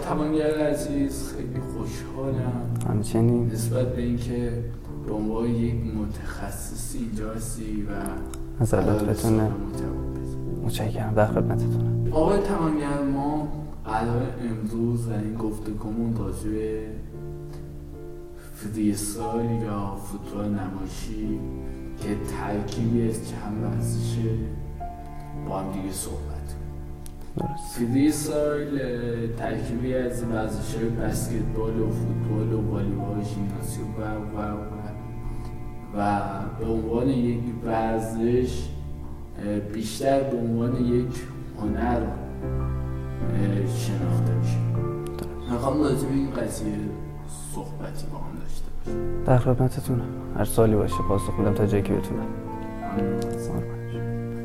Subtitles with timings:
[0.00, 2.76] تمانگر عزیز خیلی خوشحالم.
[2.88, 3.50] همچنین.
[3.52, 4.52] نسبت به اینکه
[5.06, 7.90] به عنوان یک متخصص اینجاستی و
[8.62, 9.50] از لطفتونه
[10.64, 11.14] متشکرم.
[11.14, 12.12] در خدمتتونم.
[12.12, 13.48] آقای تمانگر ما
[13.84, 16.80] قرار امروز و این گفتگومون راجع
[18.54, 21.38] فریستایل یا فوتبال نمایشی
[22.00, 24.30] که ترکیبی از چند ورزشه
[25.48, 26.29] با هم دیگه صحبت
[27.74, 28.78] فریستایل
[29.36, 33.18] ترکیبی از ورزش های بسکتبال و فوتبال و والیبال
[33.98, 34.80] و و و
[35.96, 36.20] و
[36.58, 38.68] به عنوان یک ورزش
[39.72, 41.20] بیشتر به عنوان یک
[41.60, 42.00] هنر
[43.66, 44.58] شناخته میشه.
[45.50, 46.74] می‌خوام راجع به این قضیه
[47.54, 50.08] صحبتی با هم داشته باشیم در خدمتتونم.
[50.36, 52.26] هر سالی باشه پاسخ میدم تا جایی که بتونم.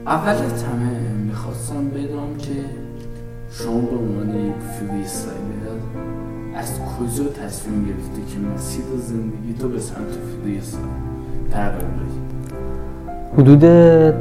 [0.07, 2.51] اول از همه می‌خواستم بدونم که
[3.63, 4.53] شما به عنوان یک
[6.55, 9.97] از کجا تصمیم گرفته که مسیر زندگی تو به سمت
[10.43, 10.85] فریستایل
[11.51, 11.85] تغییر
[13.37, 13.59] حدود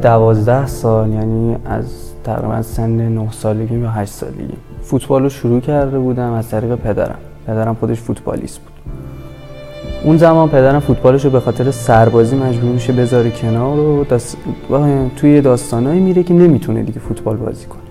[0.00, 1.84] دوازده سال یعنی از
[2.24, 4.54] تقریبا سن نه سالگی یا هشت سالگی.
[4.82, 7.18] فوتبال رو شروع کرده بودم از طریق پدرم.
[7.46, 8.72] پدرم خودش فوتبالیست بود.
[10.04, 14.36] اون زمان پدرم فوتبالش رو به خاطر سربازی مجبور میشه بذاره کنار و داست...
[15.16, 17.83] توی داستانایی میره که نمی‌تونه دیگه فوتبال بازی کنه.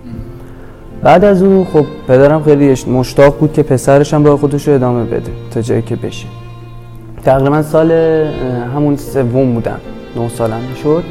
[1.04, 5.04] بعد از اون خب پدرم خیلی مشتاق بود که پسرش هم راه خودش رو ادامه
[5.04, 6.26] بده تا جایی که بشه.
[7.24, 7.92] تقریبا سال
[8.74, 9.80] همون سوم بودم.
[10.16, 11.04] نه سالم شد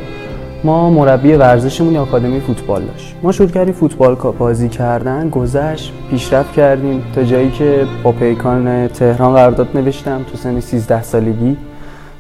[0.64, 3.16] ما مربی ورزشمون آکادمی فوتبال داشت.
[3.24, 9.34] ما شروع کردیم فوتبال بازی کردن گذشت پیشرفت کردیم تا جایی که با پیکان تهران
[9.34, 11.58] قرارداد نوشتم تو سن 13 سالگی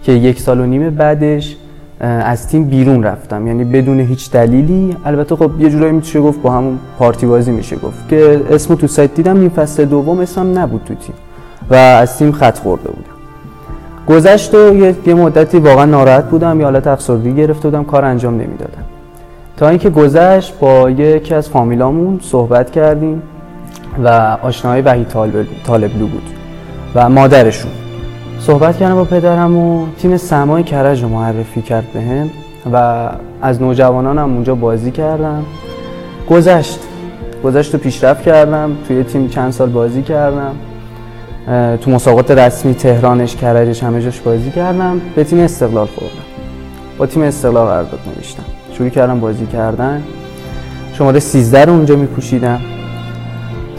[0.03, 1.55] که یک سال و نیم بعدش
[2.04, 3.48] از تیم بیرون رفتم.
[3.48, 4.98] یعنی بدون هیچ دلیلی.
[5.06, 8.09] البته خب یه جورایی میشه گفت با همون پارتی بازی میشه گفت.
[8.09, 11.16] که اسمو تو سایت دیدم این فصل دوم اسمم نبود تو تیم.
[11.70, 13.14] و از تیم خط خورده بودم.
[14.08, 16.59] گذشت و یه مدتی واقعا ناراحت بودم.
[16.59, 17.84] یا حالت افسردگی گرفته بودم.
[17.84, 18.84] کار انجام نمی‌دادم.
[19.58, 23.22] تا اینکه گذشت با یکی از فامیلامون صحبت کردیم
[24.03, 25.08] و آشنای وحید
[25.66, 26.30] طالبلو بود
[26.96, 27.72] و مادرشون.
[28.46, 32.30] صحبت کردم با پدرم و تیم سمای کرج رو معرفی کرد بهم
[32.74, 33.09] و
[33.42, 35.44] از نوجوانانم اونجا بازی کردم.
[36.30, 36.80] گذشت.
[37.44, 38.72] گذشت و پیشرفت کردم.
[38.88, 40.56] توی تیم چند سال بازی کردم.
[41.78, 45.02] تو مسابقات رسمی تهرانش کرجش همه جاش بازی کردم.
[45.16, 46.25] به تیم استقلال خوردم.
[46.98, 48.44] با تیم استقلال قرارداد نوشتم.
[48.72, 50.04] شروع کردم بازی کردن.
[50.94, 52.60] شماره 13 رو اونجا میپوشیدم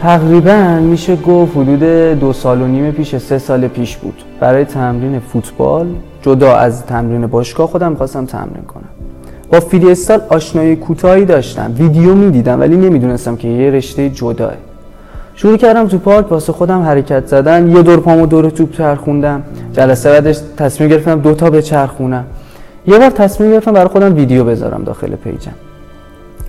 [0.05, 1.83] تقریبا میشه گفت حدود
[2.21, 4.15] دو سال و نیم پیش سه سال پیش بود.
[4.41, 5.87] برای تمرین فوتبال
[6.23, 8.89] جدا از تمرین باشگاه خودم می‌خواستم تمرین کنم.
[9.53, 11.73] با فری استال آشنایی کوتاهی داشتم.
[11.79, 14.53] ویدیو می‌دیدم ولی نمی‌دونستم که یه رشته جداه.
[15.35, 17.77] شروع کردم تو پارک واسه خودم حرکت زدن.
[17.77, 19.43] یه دور پامو دور توپ چرخوندم.
[19.73, 22.25] جلسه بعدش تصمیم گرفتم دو تا به چرخونم
[22.87, 25.53] یه بار تصمیم گرفتم برای خودم ویدیو بذارم داخل page م.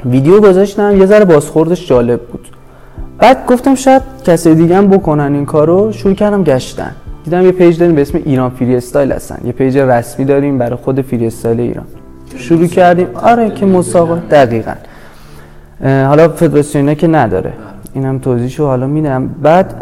[0.05, 0.97] ویدیو گذاشتم.
[0.97, 2.47] یه ذره بازخوردش جالب بود.
[3.19, 5.91] بعد گفتم شاید کسی دیگه هم بکنن این کارو.
[5.91, 6.91] شروع کردم گشتن.
[7.23, 9.41] دیدم یه page داریم به اسم ایران freestyle هستن.
[9.45, 11.85] یه page رسمی داریم برای خود freestyle ایران.
[12.37, 13.07] شروع کردیم.
[13.13, 14.19] آره که مسابقه.
[14.31, 14.73] دقیقا.
[15.83, 17.53] حالا فدراسیون که نداره.
[17.93, 19.27] اینم توضیحشو حالا میدم.
[19.27, 19.73] بعد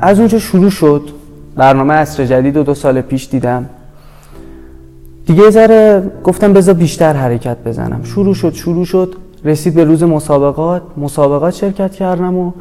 [0.00, 1.02] از اونجا شروع شد.
[1.56, 3.66] برنامه اصر جدید و دو سال پیش دیدم.
[5.26, 8.00] دیگه ذره گفتم بذار بیشتر حرکت بزنم.
[8.04, 9.14] شروع شد شروع شد.
[9.46, 12.52] رسید به روز مسابقات مسابقات شرکت کردم و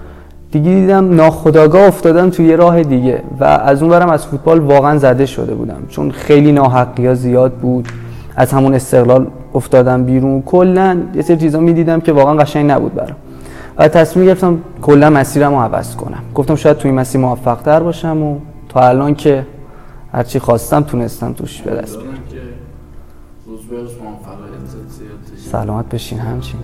[0.51, 4.97] دیگه دیدم ناخداگاه افتادم توی یه راه دیگه و از اون برم از فوتبال واقعا
[4.97, 5.83] زده شده بودم.
[5.89, 7.87] چون خیلی ناحقی ها زیاد بود
[8.35, 10.41] از همون استقلال افتادم بیرون.
[10.41, 13.17] کلا یه سری چیزا می‌دیدم که واقعا قشنگ نبود برام.
[13.77, 16.23] و تصمیم گرفتم کلا مسیرم رو عوض کنم.
[16.35, 18.37] گفتم شاید توی مسیر موفق تر باشم و
[18.69, 19.45] تا الان که
[20.11, 22.17] هرچی خواستم تونستم توش به دست بیارم.
[25.51, 26.59] سلامت بشین همچین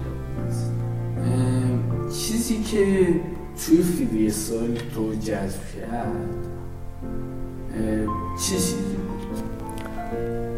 [2.71, 3.07] که
[3.65, 4.57] توی فیدی سال
[4.95, 6.07] تو جذب کرد
[8.39, 8.75] چه چیزی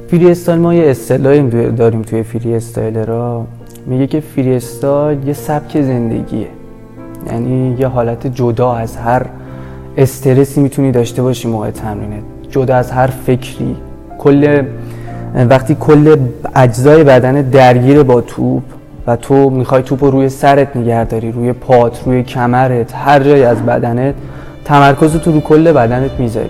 [0.08, 3.46] فری استایل ما یه اصطلاحی داریم توی فری استایل را.
[3.86, 6.48] میگه که فری استایل یه سبک زندگیه.
[7.28, 9.26] یعنی یه حالت جدا از هر
[9.98, 12.24] استرسی می‌تونی داشته باشی موقع تمرینت.
[12.50, 13.76] جدا از هر فکری.
[14.20, 14.64] کل
[15.50, 16.18] وقتی کل
[16.56, 18.64] اجزای بدن درگیر با توپ
[19.08, 23.66] و تو می‌خوای توپ رو روی سرت نگهداری روی پات روی کمرت هر جای از
[23.66, 24.16] بدنت
[24.66, 26.50] تمرکز تو رو کل بدنت می‌ذاری.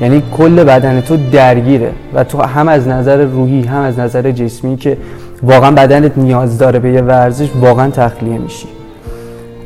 [0.00, 4.76] یعنی کل بدن تو درگیره و تو هم از نظر روحی هم از نظر جسمی
[4.76, 4.96] که
[5.42, 8.68] واقعا بدنت نیاز داره به یه ورزش واقعا تخلیه میشی.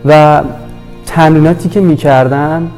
[0.05, 0.43] و
[1.07, 2.71] تمریناتی که می‌کردم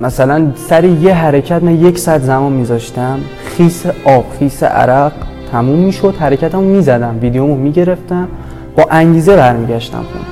[0.00, 5.12] مثلا سر یه حرکت من یک ساعت زمان میذاشتم خیس آب خیس عرق
[5.52, 8.28] تموم می‌شد حرکتمو می‌زدم ویدیومو می‌گرفتم.
[8.76, 10.24] با انگیزه برمیگشتم خونه.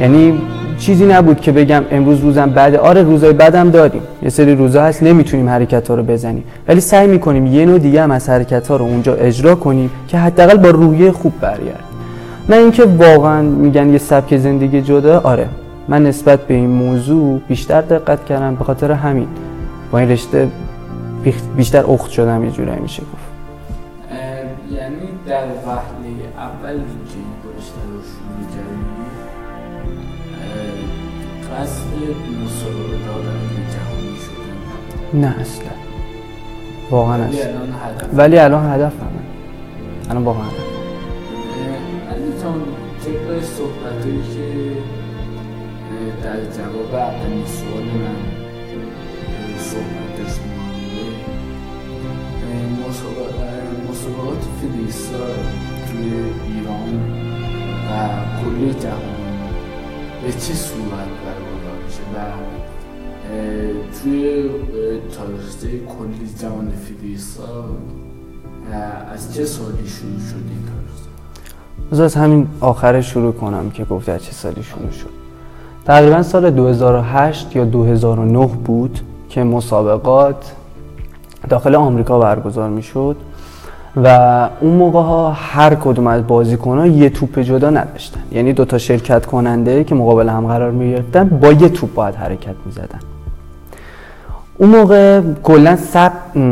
[0.00, 0.40] یعنی
[0.78, 4.02] چیزی نبود که بگم امروز روزم بعد آره روزای بعدم داریم.
[4.22, 6.44] یه سری روزا هست نمی‌تونیم حرکت ها رو بزنیم.
[6.68, 10.18] ولی سعی می‌کنیم یه نوع دیگه هم از حرکت ها رو اونجا اجرا کنیم که
[10.18, 11.84] حداقل با روحیه خوب برگرد
[12.48, 15.20] نه اینکه واقعا میگن یه سبک زندگی جدا.
[15.20, 15.48] آره
[15.88, 19.28] من نسبت به این موضوع بیشتر دقت کردم به خاطر همین.
[19.92, 20.48] با این رشته
[21.56, 23.28] بیشتر اخت شدم یه جورایی میشه گفت.
[24.70, 24.94] یعنی
[25.26, 26.08] در وحله
[26.38, 26.80] اول
[31.54, 31.86] قصد
[32.44, 33.40] مسابقه دادن
[33.72, 35.20] جهانی شدن.
[35.20, 35.64] نه اصلا.
[36.90, 37.50] واقعا ولی اصلا.
[37.50, 38.14] الان هدف.
[38.14, 38.64] ولی الان
[40.24, 40.44] واقعا.
[42.10, 42.60] علیتان
[43.04, 44.72] طبق صحبتایی که
[46.24, 51.08] در جواب اولین سوال من اه، صحبت داشتیم با هم دیگه،
[52.44, 54.42] اه، مسابقه- اه، مسابقات
[55.90, 56.10] توی
[56.48, 56.90] ایران
[57.88, 57.90] و
[58.40, 59.17] کل جهان.
[60.28, 62.20] به چه صورت برگزار میشه؟ و
[64.02, 64.50] توی
[65.16, 66.26] تاریخچه کلی
[66.76, 67.48] فریستایل
[68.72, 68.76] اه،
[69.14, 70.68] از چه سالی شروع شد این
[71.92, 75.10] بذار از همین آخر شروع کنم که گفته از چه سالی شروع شد.
[75.84, 80.52] تقریبا سال 2008 یا 2009 بود که مسابقات
[81.48, 83.16] داخل آمریکا برگزار می‌شد.
[84.04, 88.20] و اون موقع ها هر کدوم از بازیکن ها یه توپ جدا نداشتن.
[88.32, 92.54] یعنی دوتا شرکت کننده که مقابل هم قرار می گرفتن با یه توپ باید حرکت
[92.66, 92.98] می زدن.
[94.58, 95.76] اون موقع کلا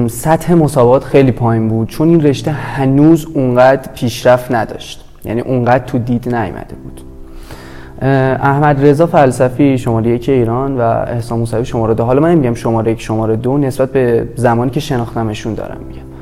[0.08, 5.04] سطح مسابقات خیلی پایین بود چون این رشته هنوز اونقدر پیشرفت نداشت.
[5.24, 7.00] یعنی اونقدر تو دید نیامده بود.
[8.42, 12.04] احمد رضا فلسفی شماره یک ایران و احسان موسوی شماره دو.
[12.04, 16.15] حالا من نمیگم شماره یک شماره دو نسبت به زمانی که شناختمشون دارم میگم.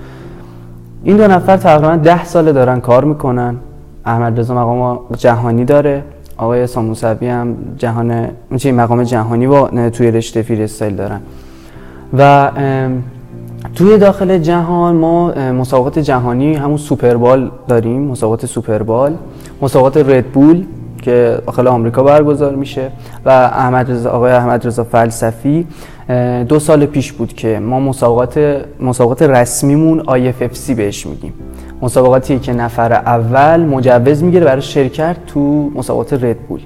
[1.04, 3.56] این دو نفر تقریبا ده ساله دارن کار می‌کنن.
[4.04, 6.02] احمد رضا مقام جهانی داره.
[6.36, 11.20] آقای احسان موسوی هم جهان چه مقام جهانی با توی رشته فری استایل دارن.
[12.18, 12.50] و
[13.74, 18.02] توی داخل جهان ما مسابقات جهانی همون سوپربال داریم.
[18.02, 19.14] مسابقات سوپربال
[19.62, 20.64] مسابقات ردبول
[21.02, 22.90] که داخل آمریکا برگزار میشه.
[23.24, 25.66] و احمد رضا آقای احمد رضا فلسفی
[26.48, 31.32] دو سال پیش بود که ما مسابقات مسابقات رسمیمون IFFC بهش میگیم.
[31.82, 36.60] مسابقاتی که نفر اول مجوز می‌گیره برای شرکت تو مسابقات ردبول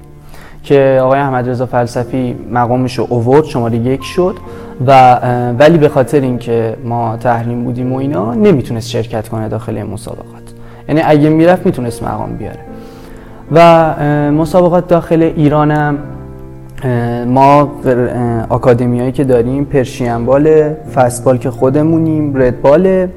[0.63, 4.35] که آقای احمد رضا فلسفی مقامش رو اوورد شماره یک شد
[4.87, 5.19] و
[5.59, 10.53] ولی به خاطر اینکه ما تحریم بودیم و اینا نمی‌تونست شرکت کنه داخل مسابقات.
[10.87, 12.59] یعنی اگه می‌رفت می‌تونست مقام بیاره.
[13.51, 13.93] و
[14.31, 15.97] مسابقات داخل ایرانم
[17.27, 17.71] ما
[18.49, 23.09] آکادمی هایی که داریم پرشین باله فستبال که خودمونیم ردباله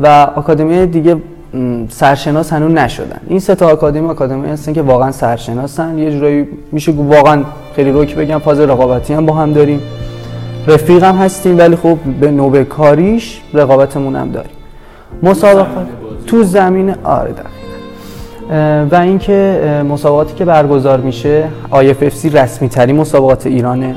[0.00, 0.06] و
[0.36, 1.16] آکادمی دیگه
[1.88, 6.92] سرشناس هنوز نشدن این سه تا آکادمی آکادمی هستن که واقعا سرشناسن یه جورایی میشه
[6.92, 7.42] واقعا
[7.76, 9.80] خیلی روک بگم فاز رقابتی هم با هم داریم
[10.66, 14.52] رفیق هم هستیم ولی خب به نوبه کاریش رقابتمون هم داریم
[15.22, 16.26] مسابقات بازی.
[16.26, 17.34] تو زمین آره.
[18.90, 23.94] و اینکه مسابقاتی که برگزار میشه IFFC رسمی ترین مسابقات ایرانه.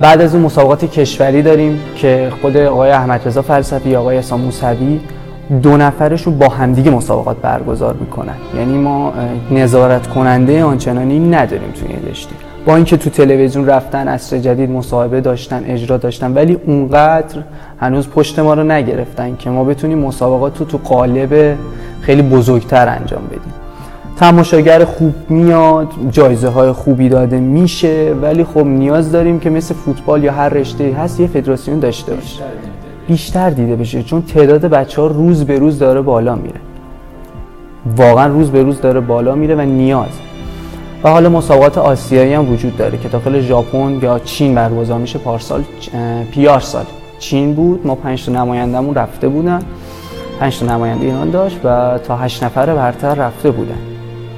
[0.00, 5.00] بعد از اون مسابقات کشوری داریم که خود آقای احمد رضا فلسفی آقای احسان موسوی
[5.62, 8.34] دو نفرشون با همدیگه مسابقات برگزار می‌کنن.
[8.58, 9.12] یعنی ما
[9.50, 12.34] نظارت کننده آنچنانی نداریم توی این رشته.
[12.66, 17.42] با اینکه تو تلویزیون رفتن عصر جدید مصاحبه داشتن اجرا داشتن ولی اونقدر
[17.80, 21.56] هنوز پشت ما رو نگرفتن که ما بتونیم مسابقات رو تو قالب
[22.00, 23.52] خیلی بزرگتر انجام بدیم.
[24.16, 30.24] تماشاگر خوب میاد جایزه های خوبی داده میشه ولی خب نیاز داریم که مثل فوتبال
[30.24, 32.28] یا هر رشته هست یه فدراسیون داشته باشه.
[32.28, 32.72] بیشتر دیده.
[33.08, 36.60] بیشتر دیده بشه چون تعداد بچه ها روز به روز داره بالا میره.
[37.96, 40.31] واقعا روز به روز داره بالا میره و نیاز.
[41.04, 45.64] و حالا مسابقات آسیایی هم وجود داره که داخل ژاپن یا چین برگزار میشه پارسال
[46.30, 46.84] پیار سال.
[47.18, 49.62] چین بود ما پنج تا نمایندمون رفته بودن.
[50.40, 53.78] پنج تا نماینده ایران داشت و تا هشت نفر برتر رفته بودن.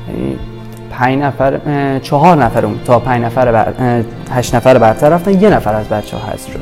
[0.09, 0.37] یعنی
[0.90, 1.59] پنج نفر
[1.99, 3.73] چهار نفرمون تا پنج نفر بر...
[4.30, 5.40] هشت نفر برتر رفتن.
[5.40, 6.61] یه نفر از بچه ها هست شد.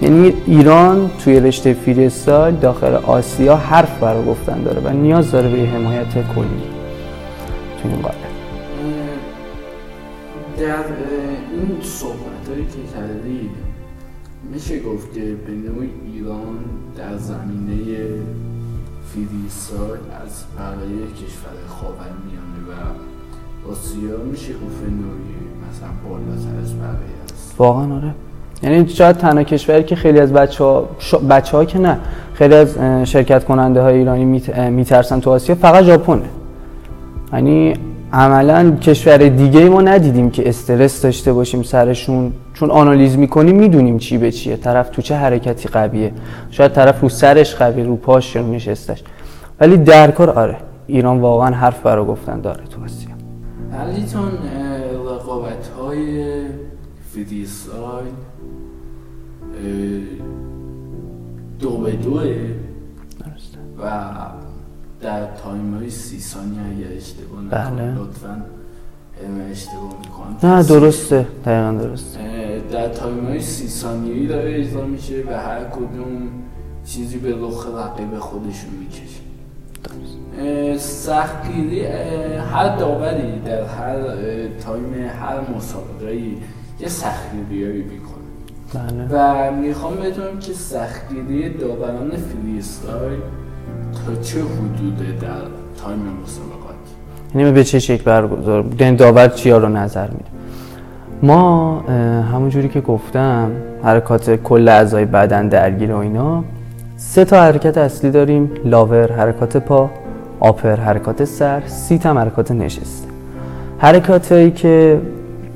[0.00, 5.58] یعنی ایران توی رشته فریستایل داخل آسیا حرف برای گفتن داره و نیاز داره به
[5.58, 6.62] حمایت کلی.
[7.82, 8.31] توی این قاره.
[10.58, 10.84] در
[11.52, 13.50] این صحبت هایی که کردید
[14.52, 16.58] میشه گفت که به نوع ایران
[16.96, 18.08] در زمینه
[19.12, 25.34] فریستایل از بقیه کشور خاورمیانه و آسیا میشه گفت به نوعی
[25.70, 27.54] مثلا بالاتر از بقیه است.
[27.58, 28.14] واقعا آره.
[28.62, 30.88] یعنی شاید تنها کشوری که خیلی از بچه ها
[31.30, 31.98] بچه ها که نه
[32.34, 34.24] خیلی از شرکت کننده های ایرانی
[34.70, 36.22] میترسن تو آسیا فقط ژاپنه.
[37.32, 37.74] یعنی
[38.12, 42.32] عملا کشور دیگه ای ما ندیدیم که استرس داشته باشیم سرشون.
[42.54, 44.56] چون آنالیز می‌کنیم می‌دونیم چی به چیه.
[44.56, 46.12] طرف تو چه حرکتی قویه.
[46.50, 49.02] شاید طرف رو سرش قوی رو پاش رو نشستش.
[49.60, 53.10] ولی در کار آره ایران واقعا حرف برا گفتن داره تو آسیا.
[53.80, 54.32] علیتون
[55.04, 56.24] رقابت های
[57.14, 58.12] فریستایل
[61.60, 62.34] دو به دوه.
[63.78, 63.90] و
[65.02, 67.94] در time های سی ثانیه اگر اشتباه بله.
[67.94, 68.42] لطفا.
[69.50, 70.52] اشتباه می‌کنم.
[70.52, 71.26] نه درسته.
[71.44, 72.18] دقیقا درسته.
[72.72, 76.28] در time های سی ثانیهی داره اجرا میشه و هر کدوم
[76.84, 79.22] چیزی به رخ رقیب خودشون می‌کشه.
[80.78, 81.84] سختگیری
[82.52, 83.96] هر داوری در هر
[84.64, 86.16] time هر مسابقه
[86.80, 88.12] یه سختگیری می‌کنه.
[88.74, 89.08] بله.
[89.10, 93.20] و می‌خوام بدونم که سختگیری داوران freestyle
[93.92, 95.28] تا چه حدوده در
[95.84, 96.74] time مسابقات؟
[97.34, 100.24] یعنی به چه شکل برگزار یعنی داور چیا رو نظر میده
[101.22, 101.80] ما
[102.32, 103.50] همون جوری که گفتم
[103.82, 106.44] حرکات کل اعضای بدن درگیر و اینا
[106.96, 109.90] سه تا حرکت اصلی داریم lower حرکات پا
[110.40, 113.08] upper حرکات سر sit هم حرکات نشسته
[113.78, 115.00] حرکات هایی که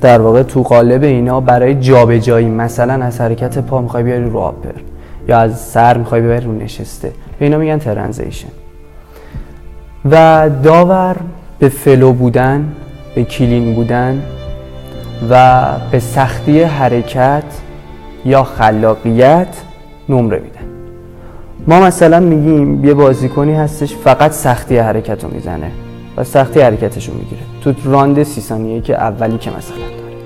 [0.00, 4.74] در واقع تو قالب اینا برای جابجایی مثلا از حرکت پا می‌خوای بیاری رو upper
[5.28, 7.12] یا از سر می‌خوای ببری رو نشسته.
[7.38, 8.48] به اینا میگن transition.
[10.10, 11.16] و داور
[11.58, 12.72] به flow بودن
[13.14, 14.22] به clean بودن
[15.30, 17.44] و به سختی حرکت
[18.24, 19.48] یا خلاقیت
[20.08, 20.58] نمره میده
[21.66, 25.70] ما مثلا میگیم یه بازیکنی هستش فقط سختی حرکت رو می‌زنه
[26.16, 27.42] و سختی حرکتش رو می‌گیره.
[27.60, 30.16] تو راند سی ثانیه که اولی که مثلا داری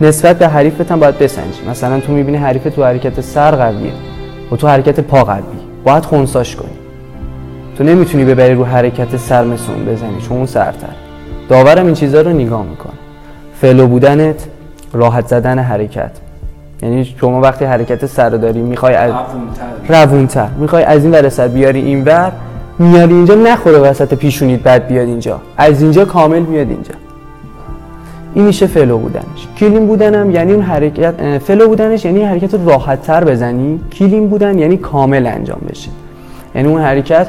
[0.00, 3.92] نسبت به حریفت هم باید بسنجی مثلا تو می‌بینی حریف تو حرکت سر قویه.
[4.52, 6.68] و تو حرکت پا قوی باید خونساش کنی.
[7.78, 10.88] تو نمی‌تونی ببری رو حرکت سر مثل اون بزنی چون اون سرتر
[11.48, 12.92] داورم این چیزها رو نگاه می‌کنه.
[13.60, 14.46] flow بودنت
[14.92, 16.10] راحت زدن حرکت.
[16.82, 19.12] یعنی شما وقتی حرکت سر داری می‌خوای از
[19.88, 20.48] روونتر.
[20.58, 22.32] می‌خوای از این ور سر بیاری این ور
[22.78, 25.40] میاری اینجا نخوره وسط پیشونیت بعد بیاد اینجا.
[25.56, 26.94] از اینجا کامل میاد اینجا.
[28.34, 29.48] این میشه flow بودنش.
[29.58, 33.80] clean بودنم یعنی اون حرکت flow بودنش یعنی حرکت راحت تر بزنی.
[33.92, 35.90] clean بودن یعنی کامل انجام بشه.
[36.54, 37.26] یعنی اون حرکت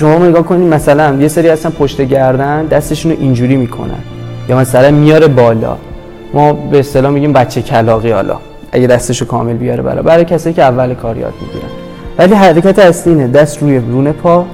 [0.00, 4.00] شما نگاه کنید مثلا یه سری هستن پشت گردن دستشون رو اینجوری می‌کنن.
[4.48, 5.76] یا مثلا میاره بالا.
[6.34, 8.36] ما به اصطلاح میگیم بچه کلاغی حالا.
[8.72, 10.02] اگه دستشو کامل بیاره بالا.
[10.02, 11.70] برای کسایی که اول کار یاد می‌گیرن.
[12.18, 13.28] ولی حرکت اصلی اینه.
[13.28, 14.44] دست روی رونه پا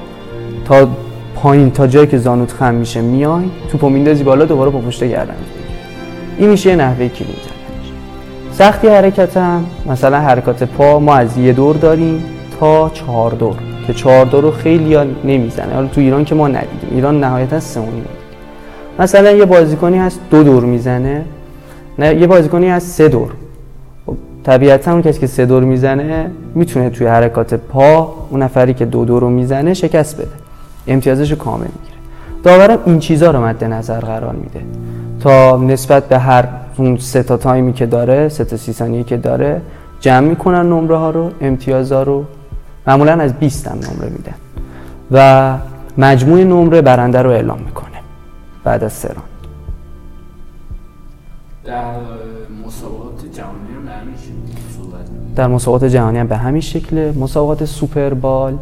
[0.65, 0.89] تا
[1.35, 5.35] پایین تا جایی که زانوت خم میشه میای توپو میندازی بالا دوباره با پشت گردن
[6.39, 7.35] این میشه نحوه کلین
[8.53, 12.25] سختی حرکت هم مثلا حرکات پا ما از یه دور داریم
[12.61, 13.57] تا چهار دور
[13.87, 15.75] که چهار دور رو خیلی نمی‌زنه.
[15.75, 16.91] حالا تو ایران که ما ندیدیم.
[16.91, 17.81] ایران نهایتا سه
[18.99, 21.25] مثلا یه بازیکنی هست دو دور می‌زنه.
[21.99, 23.31] نه یه بازیکنی هست سه دور.
[24.45, 29.05] طبیعتا اون کسی که سه دور می‌زنه می‌تونه توی حرکات پا اون نفری که دو
[29.05, 30.40] دور رو می‌زنه شکست بده.
[30.87, 31.97] امتیازش رو کامل می‌گیره.
[32.45, 34.61] داورم این چیزها رو مد نظر قرار میده.
[35.21, 39.17] تا نسبت به هر اون سه تا تایمی که داره سه تا سی ثانیه که
[39.17, 39.61] داره
[40.01, 42.25] جمع می‌کنن نمره ها رو امتیازها رو.
[42.87, 44.35] معمولا از 20 هم نمره میدن.
[45.11, 45.59] و
[45.99, 47.97] مجموع نمره برنده رو اعلام می‌کنه.
[48.65, 49.17] بعد از سران
[51.65, 51.85] در
[52.67, 53.71] مسابقات جهانی
[55.37, 57.13] در مسابقات جهانی هم به همین شکل.
[57.19, 58.59] مسابقات سوپربال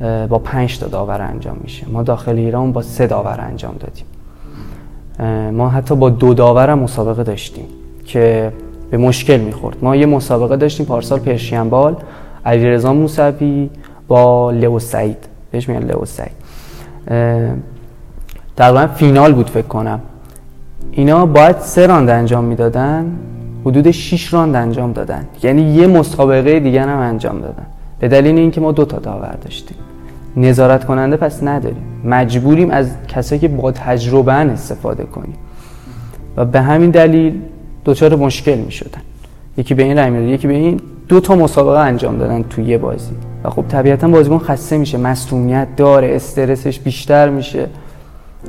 [0.00, 1.88] با پنج تا داور انجام میشه.
[1.88, 4.04] ما داخل ایران با سه داور انجام دادیم.
[5.56, 7.64] ما حتی با دو داور هم مسابقه داشتیم
[8.04, 8.52] که
[8.90, 9.76] به مشکل می‌خورد.
[9.82, 11.96] ما یه مسابقه داشتیم پارسال پرشین بال
[12.46, 13.70] علیرضا موسوی
[14.08, 15.28] با لئو سعید.
[15.50, 16.32] بهش میگن لئو سعید.
[18.56, 20.00] تقریبا فینال بود فکر کنم.
[20.90, 23.06] اینا باید سه راند انجام می‌دادن.
[23.64, 25.26] حدود 6 راند انجام دادن.
[25.42, 27.66] یعنی یه مسابقه دیگر هم انجام دادن.
[27.98, 29.76] به دلیل اینکه ما دو تا داور داشتیم.
[30.38, 31.82] نظارت کننده پس نداریم.
[32.04, 35.36] مجبوریم از کسایی که با تجربه استفاده کنیم.
[36.36, 37.40] و به همین دلیل
[37.84, 39.00] دوچار مشکل می شدن
[39.56, 40.80] یکی به این رای می‌داد یکی به این.
[41.08, 43.12] دو تا مسابقه انجام دادن توی یه بازی.
[43.44, 47.66] و خب طبیعتا بازیکن خسته میشه مصونیت داره استرسش بیشتر میشه.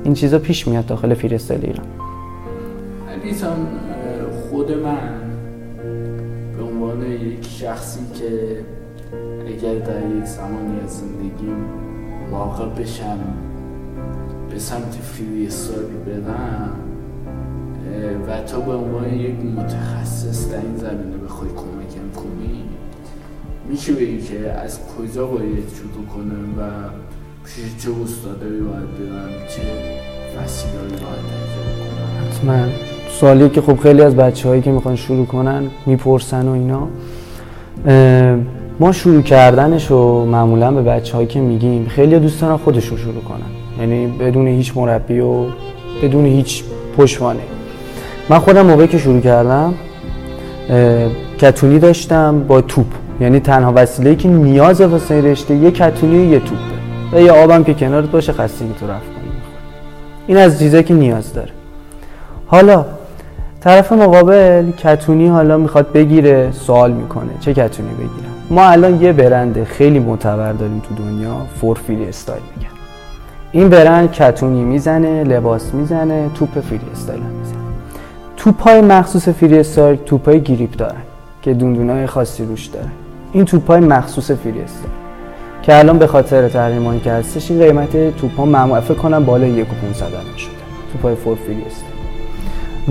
[0.03, 1.86] این چیزا پیش میاد داخل فریستایل ایران.
[4.50, 4.98] خود من
[6.58, 8.29] به عنوان یک شخصی که
[9.50, 11.65] اگر در یک زمانی از زندگیم
[12.32, 13.18] واقع بشم
[14.50, 16.70] به سمت فریستایل برم
[18.27, 22.63] و تو به عنوان یک متخصص در این زمینه بخوای کمکم کنی
[23.70, 26.62] میشه بگی که از کجا باید شروع کنم و
[27.46, 29.62] پیش چه استادایی باید برم چه
[30.41, 31.25] وسیلهایی باید
[32.27, 32.65] حتما.
[33.10, 36.88] سوالی که خب خیلی از بچه هایی که می‌خوان شروع کنن می‌پرسن و اینا.
[38.79, 43.24] ما شروع کردنش رو معمولا به بچه هایی که میگیم خیلی دوست دارن خودشون شروع
[43.24, 43.79] کنن.
[43.79, 45.45] یعنی بدون هیچ مربی و
[46.03, 46.63] بدون هیچ
[46.98, 47.39] پشوانه.
[48.29, 49.74] من خودم موقعی که شروع کردم
[51.38, 52.86] کتونی داشتم با توپ.
[53.21, 57.63] یعنی تنها وسیله‌ای که نیاز واسه رشته یه کتونی و یه توپه و یه آبم
[57.63, 59.31] که کنارت باشه خستگی تو رفت کنی
[60.27, 61.50] این از چیزایی که نیاز داره.
[62.48, 62.86] حالا
[63.59, 67.29] طرف مقابل کتونی حالا می‌خواد بگیره سوال می‌کنه.
[67.39, 72.70] چه کتونی بگیرم ما الان یه برند خیلی معتبر داریم تو دنیا فورفیلی استایل میگن.
[73.51, 77.60] این برند کتونی می‌زنه لباس می‌زنه توپ فری استایل می‌زنه.
[78.38, 81.01] توپ های مخصوص فری استایل توپ های grip دارن
[81.41, 82.91] که دوندونای خاصی روش دارن.
[83.34, 84.94] این توپ های مخصوص فری استایل
[85.62, 89.51] که الان به خاطر تحریمایی که هستش این قیمت توپ ها معمول فکر کنم بالای
[89.51, 90.51] 1 و 500 شده.
[90.91, 91.89] توپ های Four Freestyle.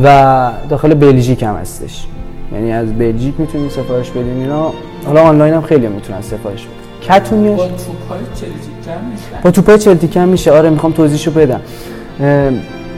[0.02, 2.06] و داخل بلژیک هم هستش.
[2.52, 4.72] یعنی از بلژیک می‌تونید سفارش بدین اینا.
[5.08, 10.26] حالا آنلاین هم خیلی می‌تونن سفارش بدین کتونیش با توپای چلتیک هم میشن با توپای
[10.26, 10.52] میشه.
[10.52, 11.60] آره می‌خوام توضیحشو بدم.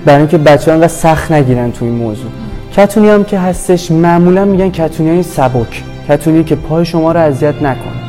[0.04, 2.30] برای اینکه بچه‌ها انقدر سخت نگیرن تو این موضوع.
[2.76, 5.82] کتونی هم که هستش معمولا میگن کتونی های سبک.
[6.08, 8.00] کتونی که پای شما رو اذیت نکنه.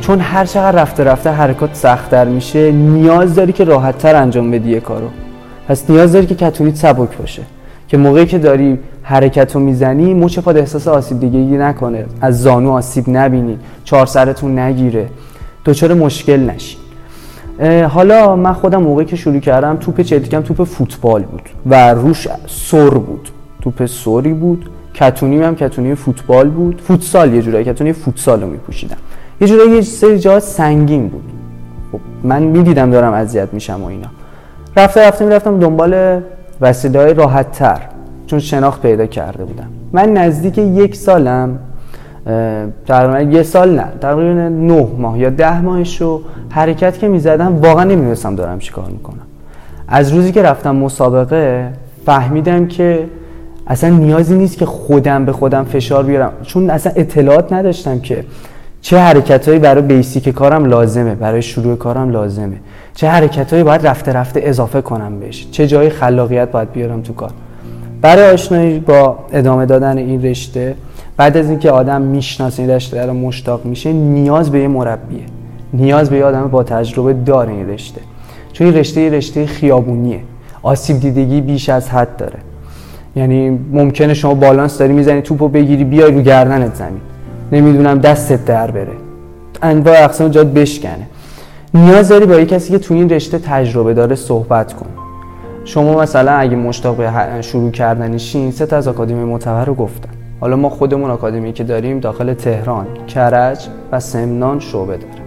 [0.00, 4.80] چون هر چقدر رفته رفته حرکات سختتر میشه نیاز داری که راحتتر انجام بدی یه
[4.80, 5.08] کارو.
[5.68, 7.42] پس نیاز داری که کتونیت سبک باشه.
[7.88, 12.06] که موقعی که داری حرکت رو می‌زنی مچ پاد احساس آسیب دیگه نکنه.
[12.20, 15.08] از زانو آسیب نبینی چهار سرتون نگیره.
[15.64, 16.76] دچار مشکل نشی.
[17.88, 22.90] حالا من خودم موقعی که شروع کردم توپ چلتیکم توپ فوتبال بود و روش سر
[22.90, 23.28] بود.
[23.62, 24.70] توپ سوری بود.
[24.94, 26.80] کتونی هم کتونی فوتبال بود.
[26.80, 28.96] فوتسال یه جورایی کتونی فوتسال رو میپوشیدم.
[29.40, 31.24] یه جورایی یه سری جاها سنگین بود.
[31.92, 34.08] خب من می‌دیدم دارم اذیت میشم و اینا.
[34.76, 36.20] رفته رفته می‌رفتم دنبال
[36.60, 37.80] وسیله های راحت تر
[38.32, 39.66] چون شناخت پیدا کرده بودم.
[39.92, 41.58] من نزدیک یک سالم
[42.86, 47.84] تقریبا یه سال نه تقریبا نه ماه یا ده ماهش رو حرکت که می‌زدم واقعا
[47.84, 49.26] نمی‌دونستم دارم چیکار می‌کنم.
[49.88, 51.68] از روزی که رفتم مسابقه
[52.06, 53.04] فهمیدم که
[53.66, 56.32] اصلا نیازی نیست که خودم به خودم فشار بیارم.
[56.42, 58.24] چون اصلا اطلاعات نداشتم که
[58.80, 62.56] چه حرکتهایی برای بیسیک کارم لازمه برای شروع کارم لازمه.
[62.94, 65.48] چه حرکتهایی باید رفته رفته اضافه کنم بهش.
[65.50, 67.30] چه جای خلاقیت باید بیارم تو کار.
[68.02, 70.74] برای آشنایی با ادامه دادن این رشته
[71.16, 75.20] بعد از اینکه آدم می‌شناسه این رشته رو مشتاق میشه نیاز به یه مربیه.
[75.72, 78.00] نیاز به یه آدم با تجربه داره این رشته.
[78.52, 80.20] چون این رشته رشته خیابونیه.
[80.62, 82.38] آسیب دیدگی بیش از حد داره.
[83.16, 87.00] یعنی ممکنه شما بالانس داری می‌زنی توپو بگیری بیای رو گردنت زمین.
[87.52, 88.92] نمی‌دونم دستت در بره.
[89.62, 91.06] انواع اقسام جات بشکنه.
[91.74, 94.86] نیاز داری با یه کسی که تو این رشته تجربه داره صحبت کن.
[95.64, 100.08] شما مثلا اگه مشتاق شروع کردنشین سه تا از آکادمی معتبر رو گفتم
[100.40, 105.22] حالا ما خودمون آکادمی که داریم داخل تهران، کرج و سمنان شعبه داره.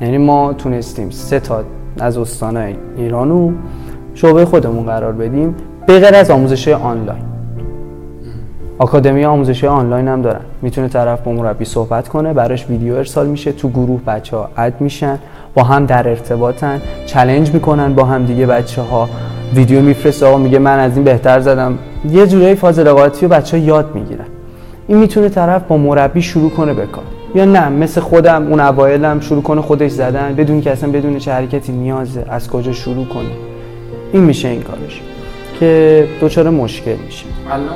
[0.00, 1.64] یعنی ما تونستیم سه تا
[2.00, 3.52] از استانهای ایران رو
[4.14, 5.54] شعبه خودمون قرار بدیم
[5.86, 7.22] به غیر از آموزش آنلاین.
[8.78, 10.40] آکادمی آموزش آنلاین هم دارن.
[10.62, 14.80] می‌تونه طرف با مربی صحبت کنه براش ویدیو ارسال میشه تو گروه بچه ها اد
[14.80, 15.18] میشن
[15.54, 19.08] با هم در ارتباطن چلنج می‌کنن با هم دیگه بچه ها
[19.54, 21.78] ویدیو میفرسته آقا میگه من از این بهتر زدم.
[22.10, 24.24] یه جورایی فاز رقابتی رو بچه یاد می‌گیرن.
[24.88, 27.04] این می‌تونه طرف با مربی شروع کنه به کار.
[27.34, 31.32] یا نه مثل خودم اون اوایلم شروع کنه خودش زدن بدون که اصلا بدون چه
[31.32, 33.30] حرکتی نیازه از کجا شروع کنه.
[34.12, 35.00] این میشه این کارش
[35.60, 37.24] که دچار مشکل میشه.
[37.50, 37.66] الان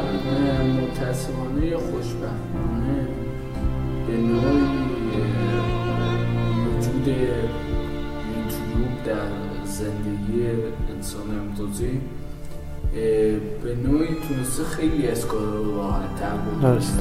[13.71, 16.99] به نوعی تونسته خیلی از کار رو راحت تر درست.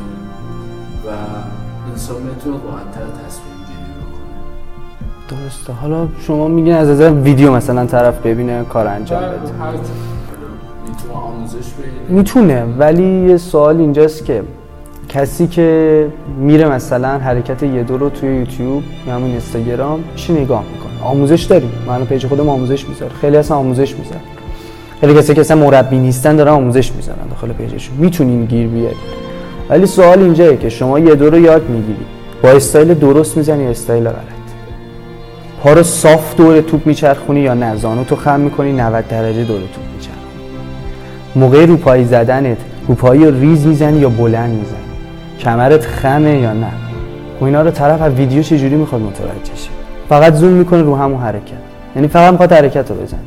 [1.05, 1.09] و
[1.91, 5.41] انسان بتونه راحت تر تصمیم گیری بکنه.
[5.41, 9.37] درسته حالا شما میگین از نظر ویدیو مثلا طرف ببینه کار انجام و بده.
[9.37, 9.51] چی.
[10.87, 11.65] می‌تونه آموزش
[12.09, 14.43] می‌تونه ولی یه سوال اینجاست که
[15.09, 16.07] کسی که
[16.39, 21.43] میره مثلا حرکت یه دو رو توی یوتیوب یا همون اینستاگرام میشه نگاه می‌کنه؟ آموزش
[21.43, 21.71] داریم.
[21.87, 23.11] من page خودم آموزش می‌ذارم.
[23.21, 24.21] خیلی اصلا آموزش می‌ذارم
[25.01, 27.97] خیلی کسی که اصلا مربی نیستن دارن آموزش می‌ذارن داخل page شون.
[27.97, 28.97] می‌تونین گیر بیارید
[29.69, 32.05] ولی سوال اینجایه که شما یه دو رو یاد می‌گیری.
[32.43, 34.39] با استایل درست می‌زنی یا استایل غلط؟
[35.63, 39.59] پا رو صاف دور توپ میچرخونی یا نه؟ زانو تو خم می‌کنی 90 درجه دور
[39.59, 40.19] توپ میچرخونی.
[41.35, 42.57] موقع روپایی زدنت
[42.87, 44.77] روپایی رو ریز می‌زنی یا بلند می‌زنی؟
[45.39, 46.71] کمرت خمه یا نه؟
[47.41, 49.69] و اینا رو طرف از ویدیو چجوری می‌خواد متوجه شه؟
[50.09, 51.53] فقط زوم می‌کنه رو همون حرکت.
[51.95, 53.19] یعنی فقط می‌خواد حرکت رو بزنه.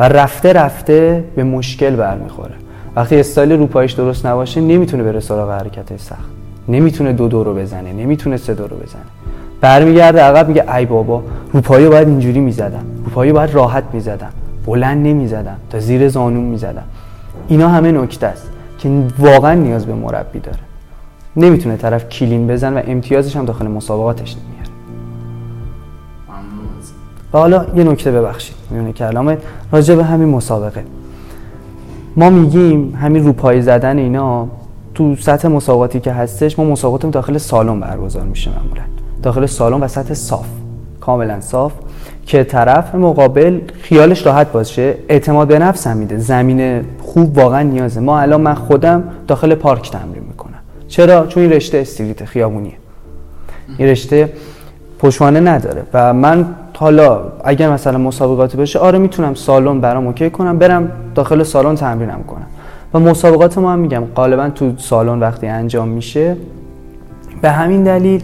[0.00, 2.54] و رفته رفته به مشکل برمیخوره.
[2.96, 6.30] وقتی استایل روپایش درست نباشه نمی‌تونه بره سراغ حرکت سخت.
[6.68, 9.02] نمی‌تونه دو دو رو بزنه نمی‌تونه سه دو رو بزنه.
[9.60, 12.84] برمیگرده عقب میگه ای بابا روپایی باید اینجوری می‌زدم.
[13.04, 14.30] روپایی باید راحت می‌زدم.
[14.66, 15.56] بلند نمی‌زدم.
[15.70, 16.84] تا زیر زانون می‌زدم.
[17.48, 20.58] اینا همه نکته است که واقعا نیاز به مربی داره.
[21.36, 24.59] نمی‌تونه طرف کلین بزن و امتیازش هم داخل مسابقاتش نمیاره
[27.32, 29.38] و حالا یه نکته ببخشید میونه کلامت
[29.72, 30.84] راجع به همین مسابقه.
[32.16, 34.48] ما میگیم همین روپایی زدن اینا
[34.94, 38.82] تو سطح مسابقاتی که هستش ما مسابقاتمون داخل سالن برگزار میشه معمولا.
[39.22, 40.46] داخل سالن و سطح صاف
[41.00, 41.72] کاملا صاف
[42.26, 46.18] که طرف مقابل خیالش راحت باشه اعتماد به نفس هم میده.
[46.18, 48.00] زمین خوب واقعا نیازه.
[48.00, 50.58] ما الان من خودم داخل پارک تمرین می‌کنم.
[50.88, 52.72] چرا؟ چون این رشته استریت خیابونیه.
[53.78, 54.32] این رشته
[55.02, 55.82] پشوانه نداره.
[55.94, 61.42] و من حالا اگر مثلا مسابقاتی بشه آره می‌تونم سالن برام اوکی کنم برم داخل
[61.42, 62.46] سالن تمرینم کنم.
[62.94, 66.36] و مسابقات ما هم میگم غالبا تو سالن وقتی انجام میشه
[67.42, 68.22] به همین دلیل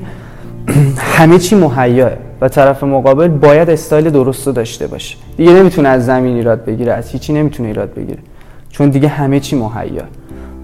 [1.16, 2.10] همه چی مهیاه
[2.40, 5.16] و طرف مقابل باید استایل درست داشته باشه.
[5.36, 8.18] دیگه نمی‌تونه از زمین ایراد بگیره از هیچی نمی‌تونه ایراد بگیره.
[8.70, 10.02] چون دیگه همه چی مهیا